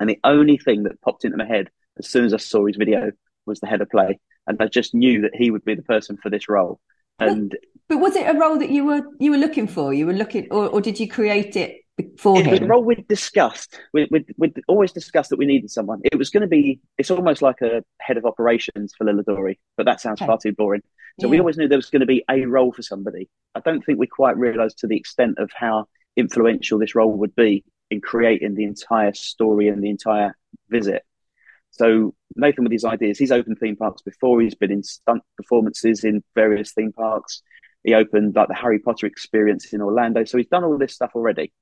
[0.00, 1.68] And the only thing that popped into my head
[1.98, 3.12] as soon as I saw his video
[3.44, 6.16] was the head of play, and I just knew that he would be the person
[6.16, 6.80] for this role.
[7.18, 7.56] And
[7.88, 9.92] But was it a role that you were you were looking for?
[9.92, 11.81] You were looking, or, or did you create it
[12.18, 13.78] for it was a role we'd discussed.
[13.92, 16.00] We, we'd, we'd always discussed that we needed someone.
[16.04, 19.86] It was going to be, it's almost like a head of operations for Lilidorei, but
[19.86, 20.26] that sounds Okay.
[20.26, 20.82] far too boring.
[21.20, 23.28] So we always knew there was going to be a role for somebody.
[23.54, 27.34] I don't think we quite realised to the extent of how influential this role would
[27.34, 30.34] be in creating the entire story and the entire
[30.70, 31.02] visit.
[31.70, 34.40] So Nathan, with his ideas, he's opened theme parks before.
[34.40, 37.42] He's been in stunt performances in various theme parks.
[37.84, 40.24] He opened like the Harry Potter experience in Orlando.
[40.24, 41.52] So he's done all this stuff already.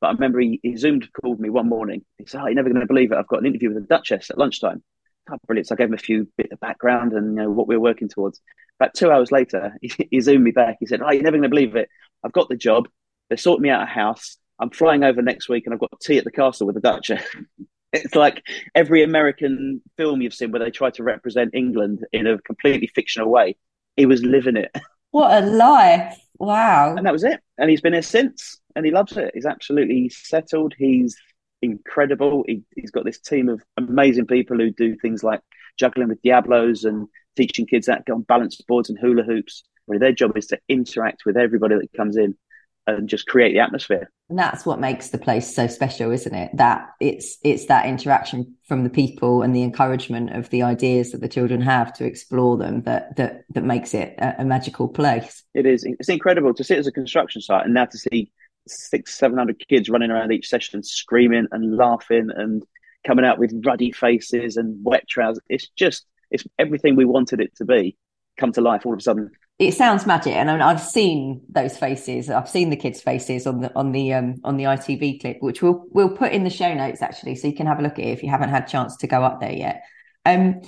[0.00, 2.04] But I remember he, he zoomed called me one morning.
[2.18, 3.16] He said, "Oh, you're never going to believe it.
[3.16, 4.82] I've got an interview with the Duchess at lunchtime."
[5.30, 5.68] Oh, brilliant!
[5.68, 7.82] So I gave him a few bit of background and you know what we were
[7.82, 8.40] working towards.
[8.80, 10.76] About two hours later, he, he zoomed me back.
[10.80, 11.88] He said, "Oh, you're never going to believe it.
[12.24, 12.88] I've got the job.
[13.28, 14.36] They're sorting me out a house.
[14.58, 17.24] I'm flying over next week, and I've got tea at the castle with the Duchess."
[17.94, 18.42] it's like
[18.74, 23.30] every American film you've seen where they try to represent England in a completely fictional
[23.30, 23.56] way.
[23.96, 24.74] He was living it.
[25.14, 26.18] What a life!
[26.40, 26.96] Wow.
[26.96, 27.40] And that was it.
[27.56, 29.30] And he's been here since, and he loves it.
[29.32, 30.74] He's absolutely settled.
[30.76, 31.16] He's
[31.62, 32.42] incredible.
[32.48, 35.38] He, he's got this team of amazing people who do things like
[35.78, 39.62] juggling with Diablos and teaching kids go on balance boards and hula hoops.
[39.86, 42.36] Where their job is to interact with everybody that comes in
[42.86, 44.10] and just create the atmosphere.
[44.28, 46.50] And that's what makes the place so special, isn't it?
[46.54, 51.20] That it's it's that interaction from the people and the encouragement of the ideas that
[51.20, 55.42] the children have to explore them that that that makes it a, a magical place.
[55.54, 55.84] It is.
[55.84, 58.32] It's incredible to sit as a construction site and now to see
[58.66, 62.62] six, seven hundred kids running around each session, screaming and laughing and
[63.06, 65.42] coming out with ruddy faces and wet trousers.
[65.50, 67.96] It's just, it's everything we wanted it to be
[68.38, 69.30] come to life all of a sudden.
[69.58, 72.28] It sounds magic, and I've seen those faces.
[72.28, 75.62] I've seen the kids' faces on the on the um, on the ITV clip, which
[75.62, 78.04] we'll we'll put in the show notes actually, so you can have a look at
[78.04, 79.84] it if you haven't had a chance to go up there yet.
[80.26, 80.62] Um,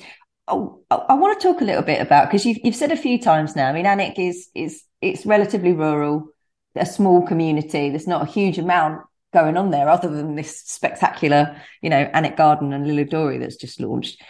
[0.46, 2.96] oh, I, I want to talk a little bit about because you've you've said a
[2.96, 3.68] few times now.
[3.68, 6.28] I mean, Alnwick is is it's relatively rural,
[6.76, 7.90] a small community.
[7.90, 12.36] There's not a huge amount going on there other than this spectacular, you know, Alnwick
[12.36, 14.22] Garden and Lilidorei that's just launched.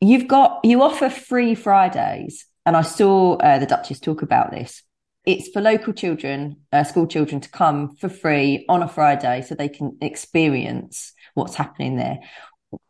[0.00, 4.82] You've got you offer free Fridays, and I saw uh, the Duchess talk about this.
[5.24, 9.54] It's for local children, uh, school children, to come for free on a Friday so
[9.54, 12.18] they can experience what's happening there.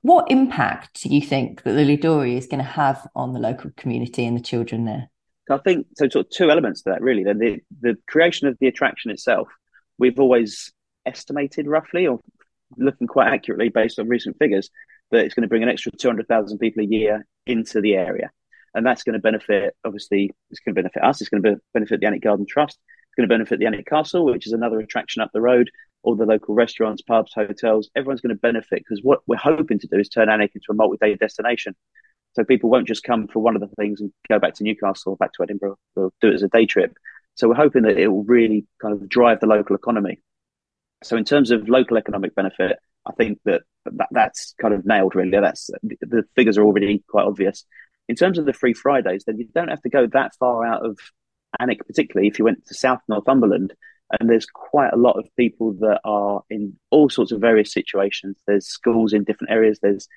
[0.03, 4.27] What impact do you think that Lilidorei is going to have on the local community
[4.27, 5.11] and the children there?
[5.49, 6.09] I think so.
[6.09, 7.23] Sort of two elements to that, really.
[7.23, 9.47] Then the the creation of the attraction itself,
[9.97, 10.73] we've always
[11.07, 12.19] estimated roughly or
[12.77, 14.71] looking quite accurately based on recent figures
[15.13, 18.33] that it's going to bring an extra 200,000 people a year into the area.
[18.75, 21.21] And that's going to benefit, obviously, it's going to benefit us.
[21.21, 22.79] It's going to benefit the Alnwick Garden Trust.
[22.79, 25.71] It's going to benefit the Alnwick Castle, which is another attraction up the road.
[26.03, 29.89] All the local restaurants, pubs, hotels, everyone's going to benefit because what we're hoping to
[29.89, 31.75] do is turn Alnwick into a multi-day destination.
[32.35, 35.13] So people won't just come for one of the things and go back to Newcastle
[35.13, 35.77] or back to Edinburgh.
[35.97, 36.97] They'll do it as a day trip.
[37.35, 40.21] So we're hoping that it will really kind of drive the local economy.
[41.03, 45.15] So in terms of local economic benefit, I think that, that that's kind of nailed
[45.15, 45.31] really.
[45.31, 47.65] That's the figures are already quite obvious.
[48.09, 50.85] In terms of the free Fridays, then you don't have to go that far out
[50.85, 50.99] of
[51.61, 53.75] Alnwick, particularly if you went to South Northumberland.
[54.19, 58.39] And there's quite a lot of people that are in all sorts of various situations.
[58.47, 59.79] There's schools in different areas.
[59.81, 60.09] There's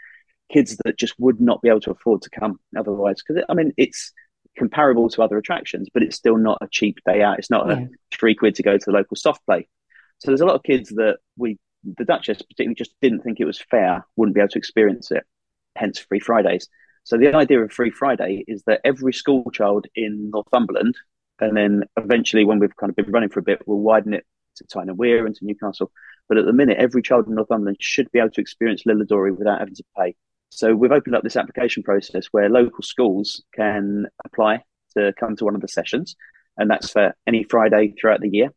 [0.51, 3.21] kids that just would not be able to afford to come otherwise.
[3.21, 4.13] Because I mean, it's
[4.57, 7.39] comparable to other attractions, but it's still not a cheap day out.
[7.39, 7.73] It's not yeah.
[7.73, 9.67] a three quid to go to the local soft play.
[10.19, 13.45] So there's a lot of kids that we, the Duchess particularly, just didn't think it
[13.45, 15.23] was fair, wouldn't be able to experience it.
[15.75, 16.67] Hence, free Fridays.
[17.03, 20.95] So the idea of Free Friday is that every school child in Northumberland,
[21.39, 24.25] and then eventually, when we've kind of been running for a bit, we'll widen it
[24.57, 25.91] to Tyne and Wear and to Newcastle.
[26.29, 29.59] But at the minute, every child in Northumberland should be able to experience Lilidorei without
[29.59, 30.15] having to pay.
[30.51, 34.63] So we've opened up this application process where local schools can apply
[34.95, 36.15] to come to one of the sessions,
[36.57, 38.49] and that's for any Friday throughout the year.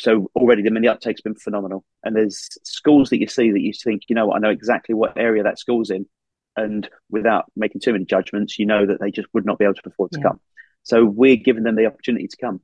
[0.00, 3.72] So already, the mini uptake's been phenomenal, and there's schools that you see that you
[3.72, 6.06] think, you know, I know exactly what area that school's in,
[6.56, 9.74] and without making too many judgments, you know that they just would not be able
[9.74, 10.28] to afford to yeah.
[10.28, 10.40] come.
[10.82, 12.60] So we're giving them the opportunity to come.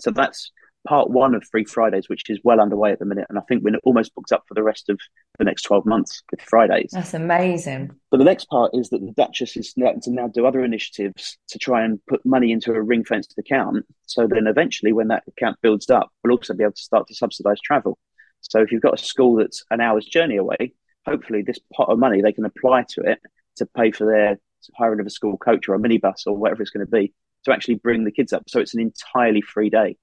[0.00, 0.52] So that's
[0.86, 3.26] part one of Free Fridays, which is well underway at the minute.
[3.28, 4.98] And I think we're almost booked up for the rest of
[5.38, 6.90] the next 12 months with Fridays.
[6.92, 7.90] That's amazing.
[8.10, 11.36] But the next part is that the Duchess is now to now do other initiatives
[11.48, 13.84] to try and put money into a ring fenced account.
[14.06, 17.14] So then eventually, when that account builds up, we'll also be able to start to
[17.14, 17.98] subsidise travel.
[18.40, 20.74] So if you've got a school that's an hour's journey away,
[21.08, 23.18] hopefully this pot of money they can apply to it
[23.56, 24.38] to pay for their
[24.76, 27.12] hiring of a school coach or a minibus or whatever it's going to be
[27.44, 28.44] to actually bring the kids up.
[28.48, 29.96] So it's an entirely free day.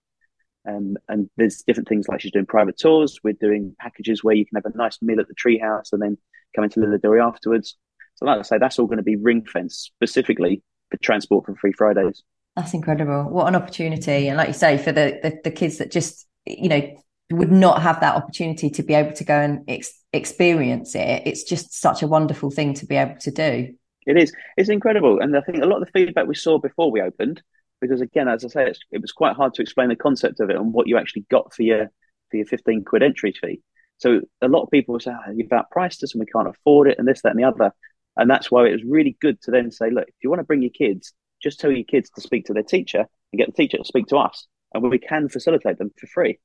[0.67, 3.19] Um, and there's different things like she's doing private tours.
[3.23, 6.17] We're doing packages where you can have a nice meal at the treehouse and then
[6.55, 7.77] come into Lilidorei afterwards.
[8.15, 11.55] So, like I say, that's all going to be ring fenced specifically for transport for
[11.55, 12.23] Free Fridays.
[12.55, 13.25] That's incredible.
[13.25, 14.27] What an opportunity.
[14.27, 16.95] And like you say, for the, the, the kids that just, you know,
[17.31, 21.23] would not have that opportunity to be able to go and ex- experience it.
[21.25, 23.73] It's just such a wonderful thing to be able to do.
[24.05, 24.31] It is.
[24.57, 25.19] It's incredible.
[25.19, 27.41] And I think a lot of the feedback we saw before we opened
[27.81, 30.55] because again, as I say, it was quite hard to explain the concept of it
[30.55, 31.91] and what you actually got for your
[32.29, 33.61] for your fifteen quid entry fee.
[33.97, 36.87] So a lot of people were saying, oh, "You've outpriced us, and we can't afford
[36.87, 37.71] it," and this, that, and the other.
[38.17, 40.45] And that's why it was really good to then say, "Look, if you want to
[40.45, 43.53] bring your kids, just tell your kids to speak to their teacher and get the
[43.53, 46.39] teacher to speak to us, and we can facilitate them for free."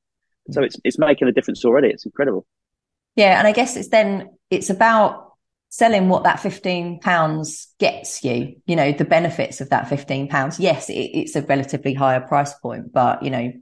[0.52, 1.88] So it's it's making a difference already.
[1.88, 2.46] It's incredible.
[3.16, 5.30] Yeah, and I guess it's then it's about
[5.70, 10.58] selling what that 15 pounds gets you you know the benefits of that 15 pounds
[10.58, 13.52] yes it, it's a relatively higher price point but you know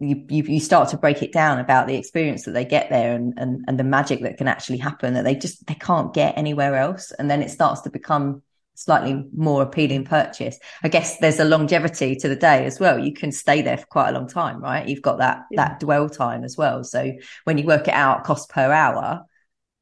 [0.00, 3.14] you, you, you start to break it down about the experience that they get there
[3.14, 6.36] and, and and the magic that can actually happen that they just they can't get
[6.38, 8.42] anywhere else and then it starts to become
[8.74, 13.12] slightly more appealing purchase i guess there's a longevity to the day as well you
[13.12, 15.68] can stay there for quite a long time right you've got that yeah.
[15.68, 17.12] that dwell time as well so
[17.44, 19.24] when you work it out cost per hour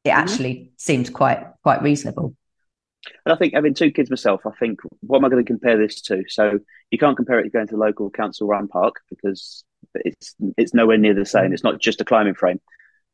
[0.03, 0.19] it mm-hmm.
[0.19, 2.35] actually seemed quite quite reasonable.
[3.25, 5.77] And I think having two kids myself, I think what am I going to compare
[5.77, 6.23] this to?
[6.27, 6.59] So
[6.91, 9.63] you can't compare it to going to the local council run park because
[9.95, 11.53] it's it's nowhere near the same.
[11.53, 12.59] It's not just a climbing frame.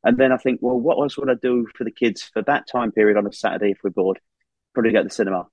[0.04, 2.68] And then I think, well, what else would I do for the kids for that
[2.72, 4.20] time period on a Saturday if we're bored?
[4.74, 5.48] Probably go to the cinema.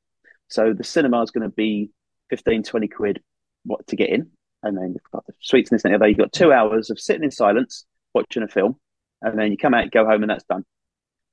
[0.49, 1.91] So the cinema is going to be
[2.31, 3.23] 15, 20 quid
[3.65, 4.31] what to get in.
[4.63, 6.09] And then you've got the sweets and this and the other.
[6.09, 8.77] You've got two hours of sitting in silence, watching a film.
[9.21, 10.65] And then you come out, go home, and that's done.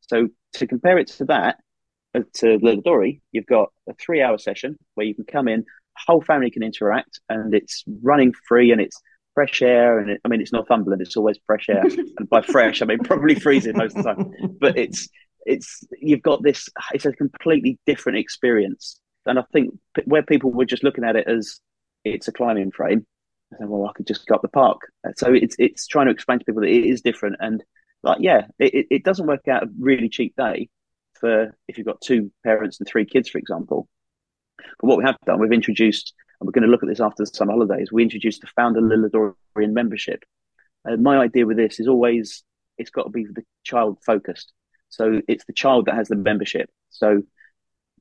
[0.02, 1.58] So to compare it to that,
[2.14, 5.66] uh, to Lilidorei, you've got a three-hour session where you can come in,
[5.98, 9.00] whole family can interact, and it's running free and it's
[9.34, 10.00] fresh air.
[10.00, 11.84] And it, I mean, it's Northumberland; it's always fresh air.
[12.18, 14.32] and by fresh, I mean probably freezing most of the time.
[14.60, 15.10] But it's
[15.46, 16.70] it's you've got this.
[16.94, 19.00] It's a completely different experience.
[19.26, 21.60] And I think where people were just looking at it as
[22.04, 23.06] it's a climbing frame,
[23.54, 24.92] I said, well, I could just go up the park.
[25.18, 27.64] So it's it's trying to explain to people that it is different and
[28.04, 30.70] like yeah, it, it doesn't work out a really cheap day
[31.20, 33.88] for if you've got two parents and three kids, for example.
[34.58, 37.24] But what we have done, we've introduced, and we're going to look at this after
[37.24, 37.92] the summer holidays.
[37.92, 40.24] We introduced the founder Lilidorian membership.
[40.84, 42.44] And my idea with this is always
[42.78, 44.52] it's got to be the child focused.
[44.90, 46.70] So it's the child that has the membership.
[46.90, 47.22] So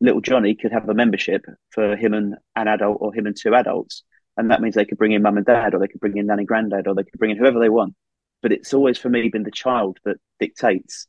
[0.01, 3.55] little Johnny could have a membership for him and an adult or him and two
[3.55, 4.03] adults.
[4.37, 6.27] And that means they could bring in mum and dad, or they could bring in
[6.27, 7.95] nanny granddad, or they could bring in whoever they want
[8.43, 11.07] but it's always for me been the child that dictates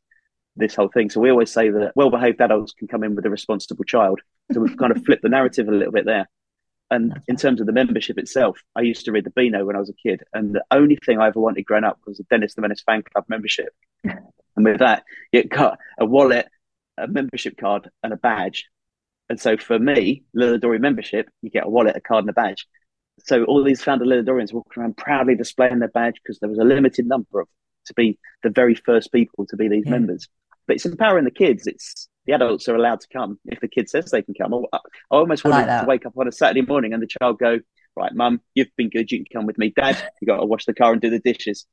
[0.55, 1.09] this whole thing.
[1.09, 4.19] So we always say that well behaved adults can come in with a responsible child.
[4.51, 6.27] So we've kind of flipped the narrative a little bit there.
[6.89, 9.79] And in terms of the membership itself, I used to read the Beano when I
[9.79, 12.53] was a kid, and the only thing I ever wanted growing up was a Dennis
[12.53, 13.69] the Menace fan club membership.
[14.03, 14.25] and
[14.57, 16.49] with that, you got a wallet,
[16.97, 18.65] a membership card, and a badge.
[19.31, 22.67] And so for me, Lilidorei membership, you get a wallet, a card, and a badge.
[23.19, 26.65] So all these founder Lilidorians walking around proudly displaying their badge because there was a
[26.65, 27.47] limited number of
[27.85, 29.91] to be the very first people to be these yeah.
[29.91, 30.27] members.
[30.67, 31.65] But it's empowering the kids.
[31.65, 34.53] It's the adults are allowed to come if the kid says they can come.
[34.53, 34.79] I, I
[35.11, 37.61] almost wanted like to wake up on a Saturday morning and the child go,
[37.95, 39.09] right, mum, you've been good.
[39.09, 39.71] You can come with me.
[39.73, 41.65] Dad, you got to wash the car and do the dishes.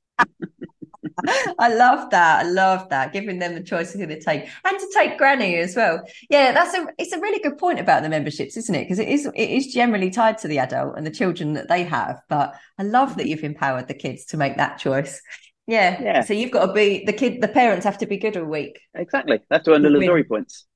[1.58, 2.46] I love that.
[2.46, 3.12] I love that.
[3.12, 6.02] Giving them the choice of who they take and to take granny as well.
[6.30, 8.84] Yeah, that's a it's a really good point about the memberships, isn't it?
[8.84, 11.84] Because it is it is generally tied to the adult and the children that they
[11.84, 12.20] have.
[12.28, 15.20] But I love that you've empowered the kids to make that choice.
[15.66, 16.00] Yeah.
[16.02, 16.20] Yeah.
[16.22, 17.40] So you've got to be the kid.
[17.40, 18.80] The parents have to be good all week.
[18.94, 19.38] Exactly.
[19.50, 20.66] They have to earn the Lilidorei points.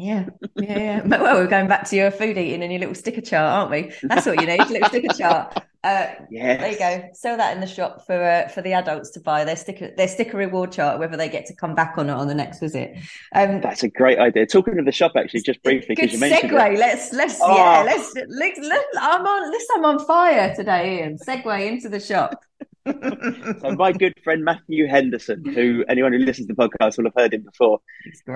[0.00, 1.06] Yeah, yeah, yeah.
[1.20, 3.92] well, we're going back to your food eating and your little sticker chart, aren't we?
[4.02, 5.62] That's what you need, little sticker chart.
[5.82, 7.08] Uh, yeah, there you go.
[7.14, 10.08] Sell that in the shop for uh, for the adults to buy their sticker their
[10.08, 12.98] sticker reward chart, whether they get to come back or not on the next visit.
[13.34, 14.46] Um, That's a great idea.
[14.46, 16.74] Talking of the shop, actually, just briefly because you mentioned segue.
[16.74, 16.78] It.
[16.78, 17.56] Let's let's oh.
[17.56, 21.16] yeah let's, let's let's I'm on this I'm on fire today, Ian.
[21.16, 22.44] Segue into the shop
[23.60, 27.14] so my good friend Matthew Henderson, who anyone who listens to the podcast will have
[27.16, 27.80] heard him before,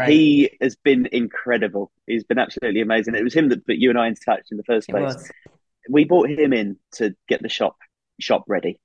[0.06, 1.90] he has been incredible.
[2.06, 3.14] He's been absolutely amazing.
[3.14, 5.30] It was him that put you and I in touch in the first place.
[5.88, 7.76] We brought him in to get the shop
[8.20, 8.80] shop ready.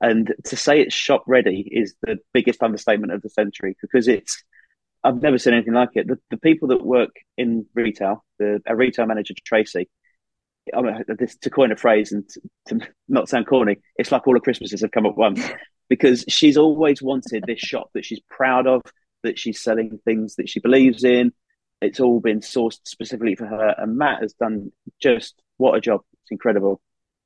[0.00, 4.42] And to say it's shop ready is the biggest understatement of the century because it's
[5.04, 6.06] I've never seen anything like it.
[6.06, 9.88] The, the people that work in retail, the a retail manager Tracy,
[10.74, 14.26] I mean, this, to coin a phrase and to, to, not sound corny, it's like
[14.26, 15.44] all the Christmases have come at once
[15.88, 18.82] because she's always wanted this shop that she's proud of,
[19.24, 21.32] that she's selling things that she believes in.
[21.80, 26.02] It's all been sourced specifically for her, and Matt has done just what a job!
[26.22, 26.80] It's incredible.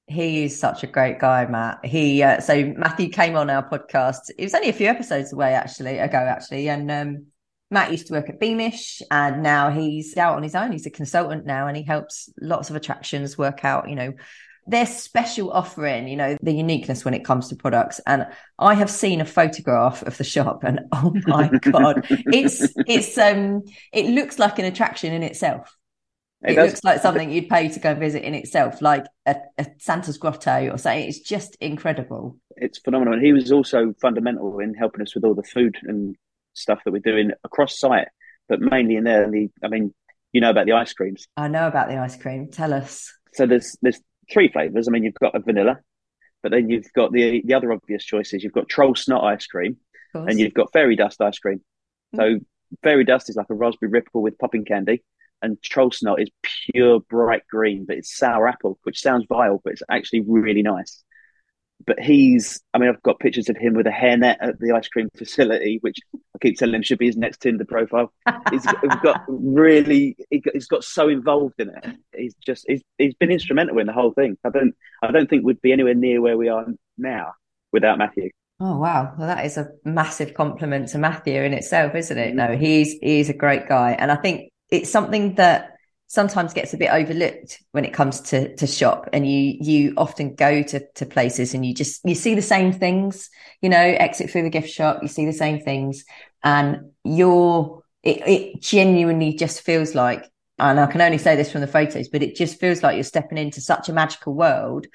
[0.09, 1.85] He is such a great guy, Matt.
[1.85, 4.31] He uh, so Matthew came on our podcast.
[4.39, 7.27] It was only a few episodes away, actually, ago, actually, and um,
[7.71, 10.73] Matt used to work at Beamish and now he's out on his own.
[10.73, 14.13] He's a consultant now and he helps lots of attractions work out, you know,
[14.69, 18.01] their special offering, you know, the uniqueness when it comes to products.
[18.07, 18.27] And
[18.59, 23.63] I have seen a photograph of the shop and oh my God, it's, it's, um,
[23.93, 25.76] it looks like an attraction in itself.
[26.47, 29.67] It, it looks like something you'd pay to go visit in itself, like a, a
[29.79, 31.09] Santa's grotto or something.
[31.09, 32.39] It's just incredible.
[32.57, 33.15] It's phenomenal.
[33.15, 36.15] And he was also fundamental in helping us with all the food and
[36.53, 38.09] stuff that we're doing across site,
[38.49, 39.31] but mainly in there.
[39.31, 39.93] The, I mean,
[40.33, 41.27] you know about the ice creams.
[41.37, 42.51] I know about the ice cream.
[42.51, 43.13] Tell us.
[43.35, 44.01] So there's there's
[44.33, 44.89] three flavors.
[44.89, 45.79] I mean, you've got a vanilla,
[46.43, 48.45] but then you've got the the other obvious choices.
[48.45, 49.79] You've got troll snot ice cream,
[50.15, 51.61] and you've got fairy dust ice cream.
[52.15, 52.19] Mm.
[52.19, 52.45] So
[52.83, 55.03] fairy dust is like a raspberry ripple with popping candy,
[55.43, 59.83] and Trollsnot is pure bright green, but it's sour apple, which sounds vile, but it's
[59.89, 61.05] actually really nice
[61.85, 64.89] but he's I mean I've got pictures of him with a hairnet at the ice
[64.89, 68.13] cream facility, which I keep telling him should be his next Tinder profile.
[68.51, 68.65] he's
[69.03, 71.97] got really he's got so involved in it.
[72.15, 74.37] He's just he's, he's been instrumental in the whole thing.
[74.45, 77.33] I don't I don't think we'd be anywhere near where we are now
[77.73, 78.31] without Matthew.
[78.59, 82.35] Oh wow, well that is a massive compliment to Matthew in itself, isn't it?
[82.35, 82.37] Mm.
[82.37, 85.77] No, he's he's a great guy, and I think it's something that
[86.09, 89.09] sometimes gets a bit overlooked when it comes to to shop.
[89.13, 92.73] And you you often go to to places and you just you see the same
[92.73, 93.29] things
[93.61, 96.05] you know exit through the gift shop you see the same things.
[96.43, 101.61] And you're it, it genuinely just feels like and I can only say this from
[101.61, 104.87] the photos but it just feels like you're stepping into such a magical world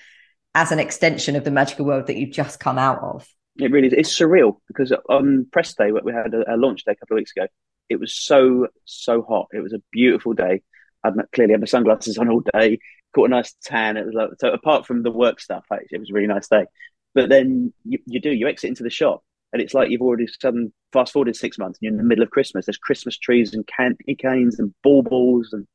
[0.55, 3.25] as an extension of the magical world that you've just come out of.
[3.57, 3.93] It really is.
[3.93, 7.19] It's surreal because on press day we had a, a launch day a couple of
[7.19, 7.47] weeks ago
[7.91, 10.61] it was so so hot it was a beautiful day
[11.03, 12.79] I'd clearly had my sunglasses on all day,
[13.13, 13.97] caught a nice tan.
[13.97, 16.65] It was like, so apart from the work stuff, it was a really nice day.
[17.13, 20.27] But then you, you do, you exit into the shop and it's like you've already
[20.27, 22.65] sudden fast forwarded six months and you're in the middle of Christmas.
[22.65, 25.67] There's Christmas trees and candy canes and baubles and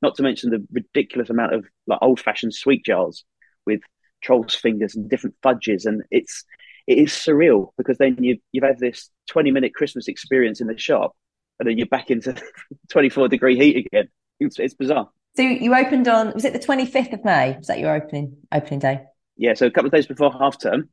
[0.00, 3.24] not to mention the ridiculous amount of like old fashioned sweet jars
[3.66, 3.80] with
[4.22, 5.84] trolls fingers and different fudges.
[5.84, 6.44] And it's,
[6.86, 10.78] it is surreal because then you, you've had this 20 minute Christmas experience in the
[10.78, 11.14] shop
[11.62, 12.34] and then you're back into
[12.90, 14.08] 24 degree heat again
[14.44, 15.08] it's, it's bizarre.
[15.36, 17.56] So you opened on was it the twenty fifth of May?
[17.56, 19.04] Was that your opening opening day?
[19.36, 20.90] Yeah, so a couple of days before half term.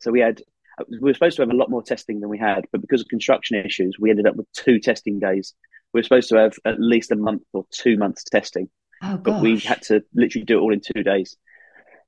[0.00, 0.42] So we had
[0.88, 3.08] we were supposed to have a lot more testing than we had, but because of
[3.08, 5.54] construction issues, we ended up with two testing days.
[5.92, 8.68] We were supposed to have at least a month or two months testing,
[9.02, 11.36] oh, but we had to literally do it all in two days.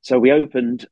[0.02, 0.86] So we opened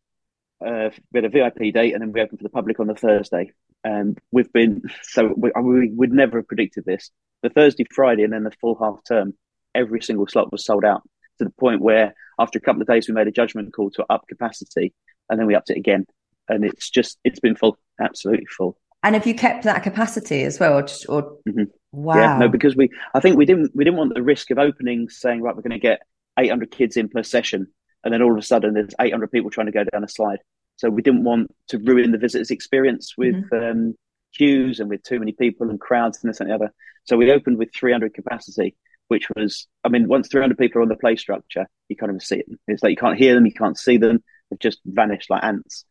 [0.65, 2.95] uh, we had a VIP date, and then we opened for the public on the
[2.95, 3.53] Thursday.
[3.83, 7.11] And we've been so we, we would never have predicted this.
[7.43, 9.35] The Thursday, Friday, and then the full half term,
[9.75, 11.03] every single slot was sold out
[11.39, 14.05] to the point where after a couple of days we made a judgment call to
[14.11, 14.93] up capacity,
[15.29, 16.07] and then we upped it again,
[16.49, 18.79] and it's just it's been full, absolutely full.
[19.03, 21.65] And have you kept that capacity as well, or, just, or mm-hmm.
[21.93, 22.17] wow?
[22.17, 25.09] Yeah, no, because we I think we didn't we didn't want the risk of opening
[25.09, 26.01] saying right we're going to get
[26.39, 27.69] 800 kids in per session,
[28.05, 30.41] and then all of a sudden there's 800 people trying to go down a slide.
[30.81, 33.71] So we didn't want to ruin the visitors' experience with mm-hmm.
[33.71, 33.95] um,
[34.35, 36.73] queues and with too many people and crowds and this and the other.
[37.05, 38.75] So we opened with 300 capacity,
[39.09, 42.21] which was, I mean, once 300 people are on the play structure, you can't even
[42.21, 42.47] see it.
[42.67, 44.25] It's like you can't hear them, you can't see them.
[44.49, 45.85] They've just vanished like ants.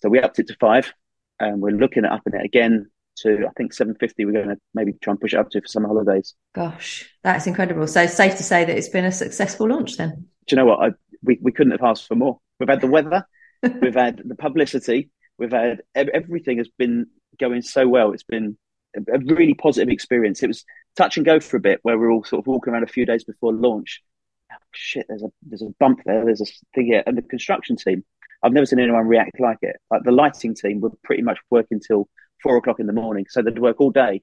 [0.00, 0.94] So we upped it to five,
[1.38, 4.24] and we're looking at upping it again to I think 750.
[4.24, 6.32] We're going to maybe try and push it up to for summer holidays.
[6.54, 7.86] Gosh, that's incredible.
[7.86, 10.28] So safe to say that it's been a successful launch then.
[10.46, 10.80] Do you know what?
[10.80, 12.40] I, we we couldn't have asked for more.
[12.58, 13.26] We've had the weather,
[13.80, 17.06] we've had the publicity, we've had everything has been
[17.38, 18.12] going so well.
[18.12, 18.56] It's been
[18.96, 20.42] a really positive experience.
[20.42, 20.64] It was
[20.96, 23.06] touch and go for a bit, where we're all sort of walking around a few
[23.06, 24.02] days before launch.
[24.52, 26.24] Oh, shit, there's a there's a bump there.
[26.24, 28.04] There's a thing here, and the construction team.
[28.42, 29.76] I've never seen anyone react like it.
[29.90, 32.08] Like the lighting team were pretty much working till
[32.42, 34.20] four o'clock in the morning, so they'd work all day,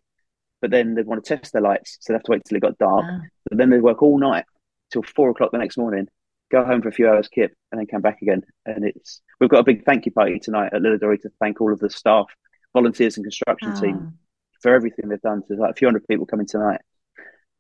[0.62, 2.62] but then they'd want to test their lights, so they'd have to wait till it
[2.62, 3.06] got dark.
[3.06, 3.22] Wow.
[3.50, 4.44] But then they'd work all night
[4.92, 6.10] till four o'clock the next morning,
[6.52, 8.44] go home for a few hours, kip, and then come back again.
[8.66, 11.74] And it's we've got a big thank you party tonight at Lilidorei to thank all
[11.74, 12.28] of the staff,
[12.74, 14.14] volunteers, and construction team
[14.62, 15.44] for everything they've done.
[15.48, 16.82] There's like a few hundred people coming tonight,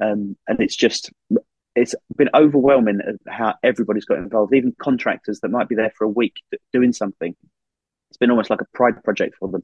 [0.01, 1.11] um, and it's just
[1.75, 6.09] it's been overwhelming how everybody's got involved, even contractors that might be there for a
[6.09, 6.33] week
[6.73, 7.35] doing something.
[8.09, 9.63] It's been almost like a pride project for them.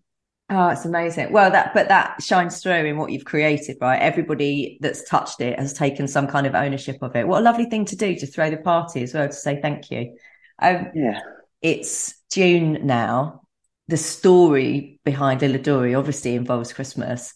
[0.50, 1.32] Oh, it's amazing.
[1.32, 4.00] Well, that but that shines through in what you've created, right?
[4.00, 7.28] Everybody that's touched it has taken some kind of ownership of it.
[7.28, 9.90] What a lovely thing to do to throw the party as well to say thank
[9.90, 10.16] you.
[10.62, 11.20] Um, yeah,
[11.64, 13.42] it's June now.
[13.88, 17.34] The story behind Lilidorei obviously involves Christmas.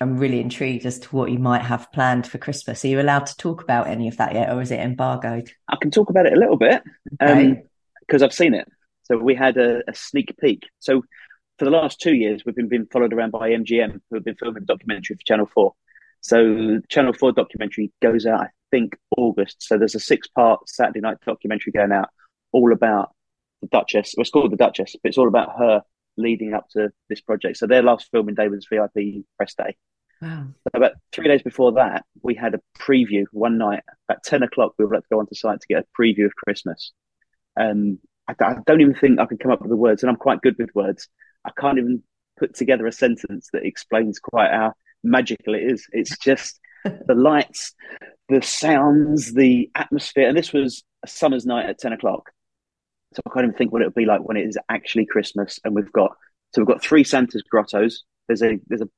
[0.00, 2.84] I'm really intrigued as to what you might have planned for Christmas.
[2.84, 5.50] Are you allowed to talk about any of that yet, or is it embargoed?
[5.68, 7.56] I can talk about it a little bit because okay.
[8.12, 8.66] um, I've seen it.
[9.04, 10.68] So we had a, a sneak peek.
[10.78, 11.02] So
[11.60, 14.34] for the last two years, we've been being followed around by MGM, who have been
[14.34, 15.74] filming a documentary for Channel 4.
[16.22, 19.56] So, Channel 4 documentary goes out, I think, August.
[19.62, 22.08] So, there's a six part Saturday night documentary going out
[22.52, 23.10] all about
[23.60, 24.14] the Duchess.
[24.16, 25.82] Well, it's called The Duchess, but it's all about her
[26.16, 27.58] leading up to this project.
[27.58, 29.76] So, their last filming day was VIP press day.
[30.22, 30.46] Wow.
[30.64, 33.82] So about three days before that, we had a preview one night.
[34.10, 36.34] At 10 o'clock, we were about to go onto site to get a preview of
[36.36, 36.92] Christmas.
[37.58, 40.16] Um, I, I don't even think I could come up with the words, and I'm
[40.16, 41.06] quite good with words.
[41.44, 42.02] I can't even
[42.38, 44.72] put together a sentence that explains quite how
[45.02, 45.86] magical it is.
[45.92, 47.74] It's just the lights,
[48.28, 50.28] the sounds, the atmosphere.
[50.28, 52.30] And this was a summer's night at 10 o'clock.
[53.14, 55.58] So I can't even think what it would be like when it is actually Christmas.
[55.64, 56.12] And we've got,
[56.54, 58.04] so we've got three Santa's grottos.
[58.28, 58.88] There's a, there's a,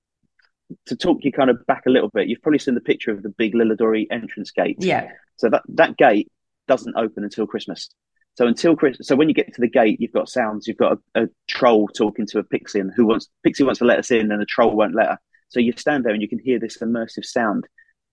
[0.87, 3.23] to talk you kind of back a little bit, you've probably seen the picture of
[3.23, 4.77] the big Lilidorei entrance gate.
[4.79, 5.09] Yeah.
[5.37, 6.31] So that, that gate
[6.69, 7.89] doesn't open until Christmas.
[8.35, 10.67] So until Chris, so when you get to the gate, you've got sounds.
[10.67, 13.85] You've got a, a troll talking to a pixie, and who wants pixie wants to
[13.85, 15.19] let us in, and the troll won't let her.
[15.49, 17.67] So you stand there and you can hear this immersive sound,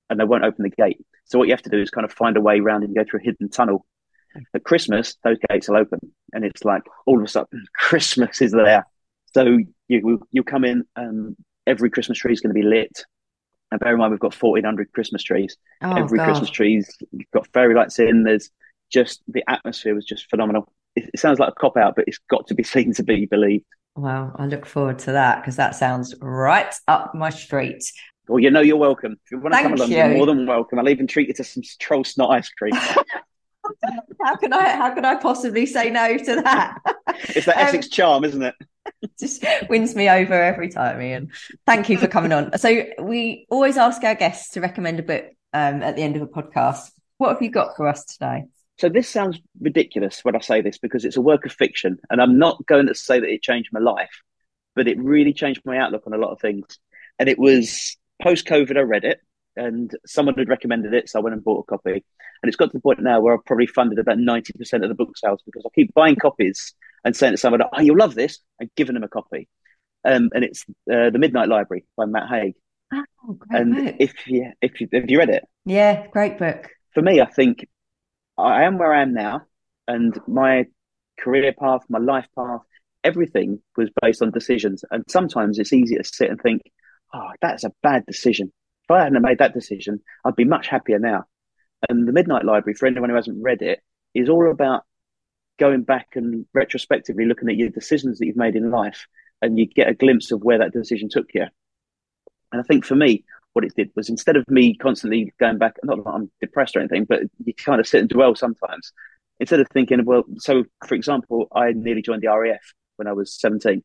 [0.09, 1.05] and they won't open the gate.
[1.25, 3.05] So what you have to do is kind of find a way around and go
[3.09, 3.85] through a hidden tunnel.
[4.53, 5.99] At Christmas, those gates will open,
[6.33, 8.85] and it's like all of a sudden Christmas is there.
[9.33, 9.57] So
[9.87, 13.03] you you come in, and every Christmas tree is going to be lit.
[13.71, 15.55] And bear in mind, we've got fourteen hundred Christmas trees.
[15.81, 16.25] Oh, every God.
[16.25, 18.23] Christmas trees, you've got fairy lights in.
[18.23, 18.51] There's
[18.89, 20.71] just the atmosphere was just phenomenal.
[20.95, 23.25] It, it sounds like a cop out, but it's got to be seen to be
[23.25, 23.65] believed.
[23.95, 27.83] Wow, I look forward to that because that sounds right up my street.
[28.27, 29.13] Well, you know you're welcome.
[29.25, 29.97] If you want to Thank come along, you.
[29.97, 30.77] you're more than welcome.
[30.79, 32.73] I'll even treat you to some troll snot ice cream.
[34.23, 36.77] how can I how can I possibly say no to that?
[37.29, 38.55] It's that um, Essex charm, isn't it?
[39.01, 39.11] it?
[39.19, 41.31] just wins me over every time, Ian.
[41.65, 42.57] Thank you for coming on.
[42.57, 46.21] So we always ask our guests to recommend a book um, at the end of
[46.21, 46.91] a podcast.
[47.17, 48.45] What have you got for us today?
[48.79, 52.21] So this sounds ridiculous when I say this because it's a work of fiction, and
[52.21, 54.21] I'm not going to say that it changed my life,
[54.73, 56.65] but it really changed my outlook on a lot of things.
[57.19, 59.19] And it was post COVID, I read it,
[59.57, 61.91] and someone had recommended it, so I went and bought a copy.
[61.91, 64.89] And it's got to the point now where I've probably funded about ninety percent of
[64.89, 66.73] the book sales because I keep buying copies
[67.03, 69.49] and saying to someone, "Oh, you'll love this," and giving them a copy.
[70.05, 72.53] Um, and it's uh, the Midnight Library by Matt Haig.
[72.93, 73.95] Oh, great and book.
[73.99, 75.43] if you if you have you read it?
[75.65, 76.69] Yeah, great book.
[76.93, 77.67] For me, I think
[78.39, 79.41] I am where I am now,
[79.87, 80.65] and my
[81.19, 82.61] career path, my life path,
[83.03, 84.83] everything was based on decisions.
[84.91, 86.61] And sometimes it's easy to sit and think,
[87.13, 88.51] "Oh, that's a bad decision.
[88.83, 91.25] If I hadn't made that decision, I'd be much happier now."
[91.87, 93.81] And the Midnight Library, for anyone who hasn't read it,
[94.13, 94.83] is all about
[95.57, 99.07] going back and retrospectively looking at your decisions that you've made in life,
[99.41, 101.45] and you get a glimpse of where that decision took you.
[102.51, 105.75] And I think for me, what it did was instead of me constantly going back,
[105.83, 108.93] not that I'm depressed or anything, but you kind of sit and dwell sometimes.
[109.39, 113.39] Instead of thinking, well, so for example, I nearly joined the RAF when I was
[113.39, 113.83] 17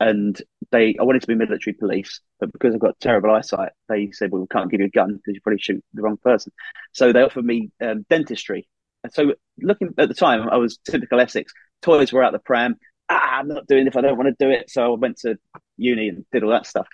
[0.00, 0.40] and
[0.70, 4.30] they I wanted to be military police, but because I've got terrible eyesight, they said,
[4.30, 6.52] "Well, we can't give you a gun because you probably shoot the wrong person."
[6.92, 8.68] So they offered me um, dentistry.
[9.04, 11.52] And so, looking at the time, I was typical Essex.
[11.82, 12.76] Toys were out the pram.
[13.08, 14.70] Ah, I'm not doing it if I don't want to do it.
[14.70, 15.36] So I went to
[15.76, 16.86] uni and did all that stuff.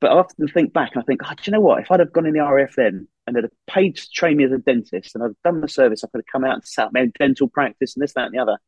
[0.00, 1.80] But I often think back and I think, oh, do you know what?
[1.80, 4.44] If I'd have gone in the RAF then and they'd have paid to train me
[4.44, 6.64] as a dentist and I'd have done the service, I could have come out and
[6.64, 8.58] set up my own dental practice and this, that, and the other.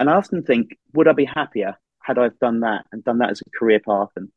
[0.00, 3.30] And I often think, would I be happier had I done that and done that
[3.30, 4.28] as a career path and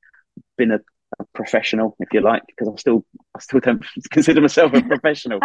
[0.57, 0.79] been a,
[1.19, 5.39] a professional, if you like, because I still I still don't consider myself a professional.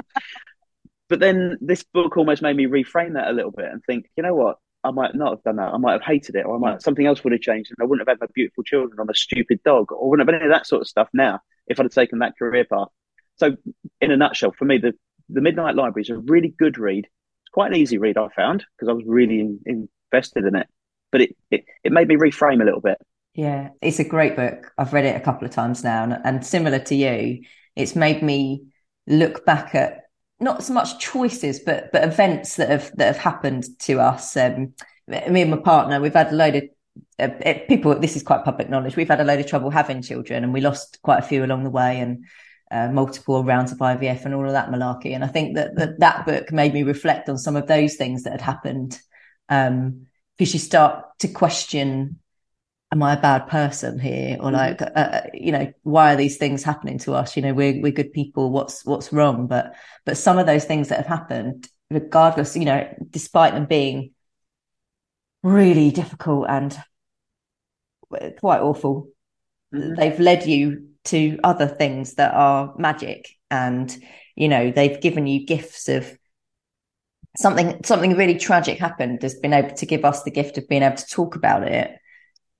[1.09, 4.23] but then this book almost made me reframe that a little bit and think, you
[4.23, 4.57] know what?
[4.87, 5.73] I might not have done that.
[5.73, 7.87] I might have hated it, or I might something else would have changed, and I
[7.87, 10.53] wouldn't have had my beautiful children or my stupid dog, or wouldn't have any of
[10.53, 12.89] that sort of stuff now if I'd have taken that career path.
[13.37, 13.57] So,
[14.01, 14.95] in a nutshell, for me, the
[15.29, 17.05] the Midnight Library is a really good read.
[17.05, 20.69] It's quite an easy read, I found, because I was really in, invested in it
[21.13, 22.99] but it, it, it made me reframe a little bit.
[23.35, 24.73] Yeah, it's a great book.
[24.79, 27.43] I've read it a couple of times now, and, and similar to you,
[27.75, 28.67] it's made me
[29.07, 30.03] look back at
[30.41, 34.37] not so much choices, but but events that have that have happened to us.
[34.37, 34.75] Um,
[35.09, 36.65] me and my partner, we've had a load of
[37.19, 37.99] uh, people.
[37.99, 38.97] This is quite public knowledge.
[38.97, 41.65] We've had a load of trouble having children, and we lost quite a few along
[41.65, 42.25] the way, and
[42.71, 45.15] uh, multiple rounds of IVF and all of that malarkey.
[45.15, 48.25] And I think that that, that book made me reflect on some of those things
[48.25, 49.01] that had happened.
[49.49, 50.07] Um,
[50.37, 52.19] because you start to question
[52.93, 54.37] am I a bad person here?
[54.41, 54.55] Or mm-hmm.
[54.55, 57.37] like, uh, uh, you know, why are these things happening to us?
[57.37, 58.51] You know, we're, we're good people.
[58.51, 59.47] What's, what's wrong?
[59.47, 59.75] But,
[60.05, 64.13] but some of those things that have happened, regardless, you know, despite them being
[65.43, 66.77] really difficult and
[68.39, 69.09] quite awful,
[69.75, 69.95] mm-hmm.
[69.95, 73.29] they've led you to other things that are magic.
[73.51, 73.97] And,
[74.35, 76.17] you know, they've given you gifts of
[77.37, 80.83] something something really tragic happened has been able to give us the gift of being
[80.83, 81.91] able to talk about it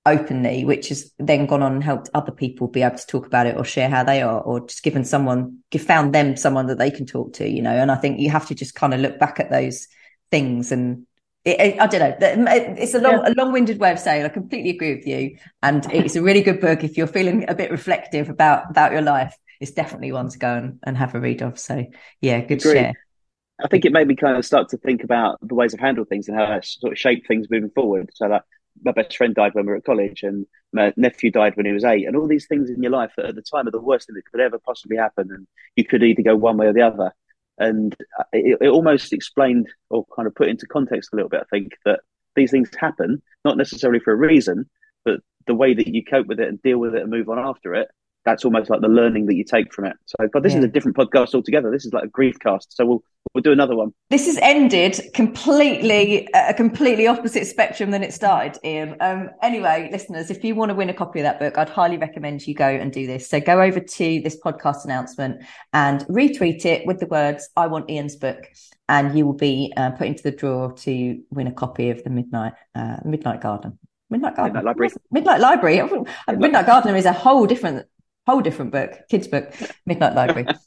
[0.07, 3.45] openly which has then gone on and helped other people be able to talk about
[3.45, 6.89] it or share how they are or just given someone found them someone that they
[6.89, 9.19] can talk to you know and i think you have to just kind of look
[9.19, 9.87] back at those
[10.31, 11.05] things and
[11.45, 12.45] it, it, I don't know.
[12.77, 13.29] It's a long, yeah.
[13.29, 16.59] a long-winded way of saying I completely agree with you, and it's a really good
[16.59, 19.33] book if you're feeling a bit reflective about about your life.
[19.61, 21.57] It's definitely one to go and, and have a read of.
[21.57, 21.85] So
[22.19, 22.73] yeah, good Agreed.
[22.73, 22.93] share.
[23.63, 26.09] I think it made me kind of start to think about the ways I've handled
[26.09, 28.11] things and how that sort of shaped things moving forward.
[28.13, 28.43] So that
[28.83, 31.71] my best friend died when we were at college, and my nephew died when he
[31.71, 33.81] was eight, and all these things in your life that at the time are the
[33.81, 36.73] worst thing that could ever possibly happen, and you could either go one way or
[36.73, 37.11] the other.
[37.57, 41.41] And uh, it, it almost explained or kind of put into context a little bit.
[41.41, 42.01] I think that
[42.35, 44.69] these things happen not necessarily for a reason,
[45.03, 47.39] but the way that you cope with it and deal with it and move on
[47.39, 47.87] after it
[48.27, 49.95] that's almost like the learning that you take from it.
[50.05, 50.59] So, but this yeah.
[50.59, 51.71] is a different podcast altogether.
[51.71, 52.75] This is like a grief cast.
[52.75, 53.03] So we'll
[53.37, 53.93] we'll do another one.
[54.09, 58.97] This has ended completely a completely opposite spectrum than it started, Ian.
[58.99, 61.97] Um, anyway, listeners, if you want to win a copy of that book, I'd highly
[61.97, 63.29] recommend you go and do this.
[63.29, 67.91] So go over to this podcast announcement and retweet it with the words "I want
[67.91, 68.43] Ian's book,"
[68.89, 72.09] and you will be uh, put into the draw to win a copy of the
[72.09, 73.77] Midnight uh, Midnight Garden.
[74.09, 74.55] Midnight Garden.
[74.55, 74.91] Midnight Library.
[75.11, 75.81] Midnight Library.
[75.83, 77.85] Midnight, Midnight Gardener is a whole different
[78.25, 79.53] whole different book, kids' book,
[79.85, 80.47] Midnight Library.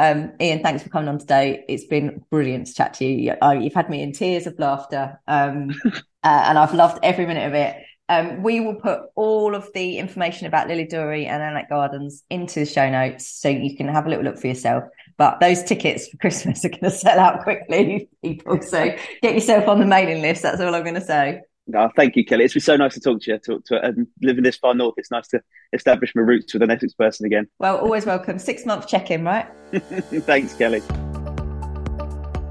[0.00, 1.62] um, Ian, thanks for coming on today.
[1.68, 3.34] It's been brilliant to chat to you.
[3.60, 7.52] you've had me in tears of laughter, um, uh, and I've loved every minute of
[7.52, 7.76] it.
[8.08, 12.66] Um, we will put all of the information about Lilidorei and Alnwick Gardens into the
[12.66, 14.84] show notes so you can have a little look for yourself.
[15.18, 18.62] But those tickets for Christmas are going to sell out quickly, people.
[18.62, 20.42] So get yourself on the mailing list.
[20.42, 21.42] That's all I'm going to say.
[21.70, 22.44] No, thank you, Kelly.
[22.44, 23.38] It's been so nice to talk to you.
[23.44, 25.40] To, to and living this far north, it's nice to
[25.72, 27.46] establish my roots with an Essex person again.
[27.60, 28.40] Well, always welcome.
[28.40, 29.46] Six month check in, right?
[29.72, 30.80] Thanks, Kelly.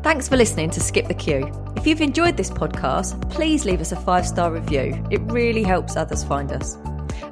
[0.04, 1.52] Thanks for listening to Skip the Queue.
[1.76, 5.06] If you've enjoyed this podcast, please leave us a five star review.
[5.12, 6.78] It really helps others find us.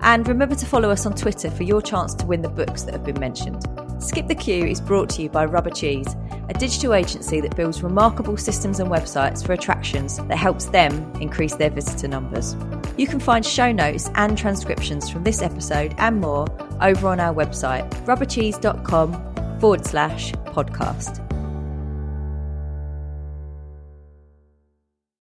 [0.02, 2.94] And remember to follow us on Twitter for your chance to win the books that
[2.94, 3.66] have been mentioned.
[4.00, 6.16] Skip the Queue is brought to you by Rubber Cheese,
[6.50, 11.56] a digital agency that builds remarkable systems and websites for attractions that helps them increase
[11.56, 12.56] their visitor numbers.
[12.98, 16.48] You can find show notes and transcriptions from this episode and more
[16.80, 21.27] over on our website, rubbercheese.com forward slash podcast.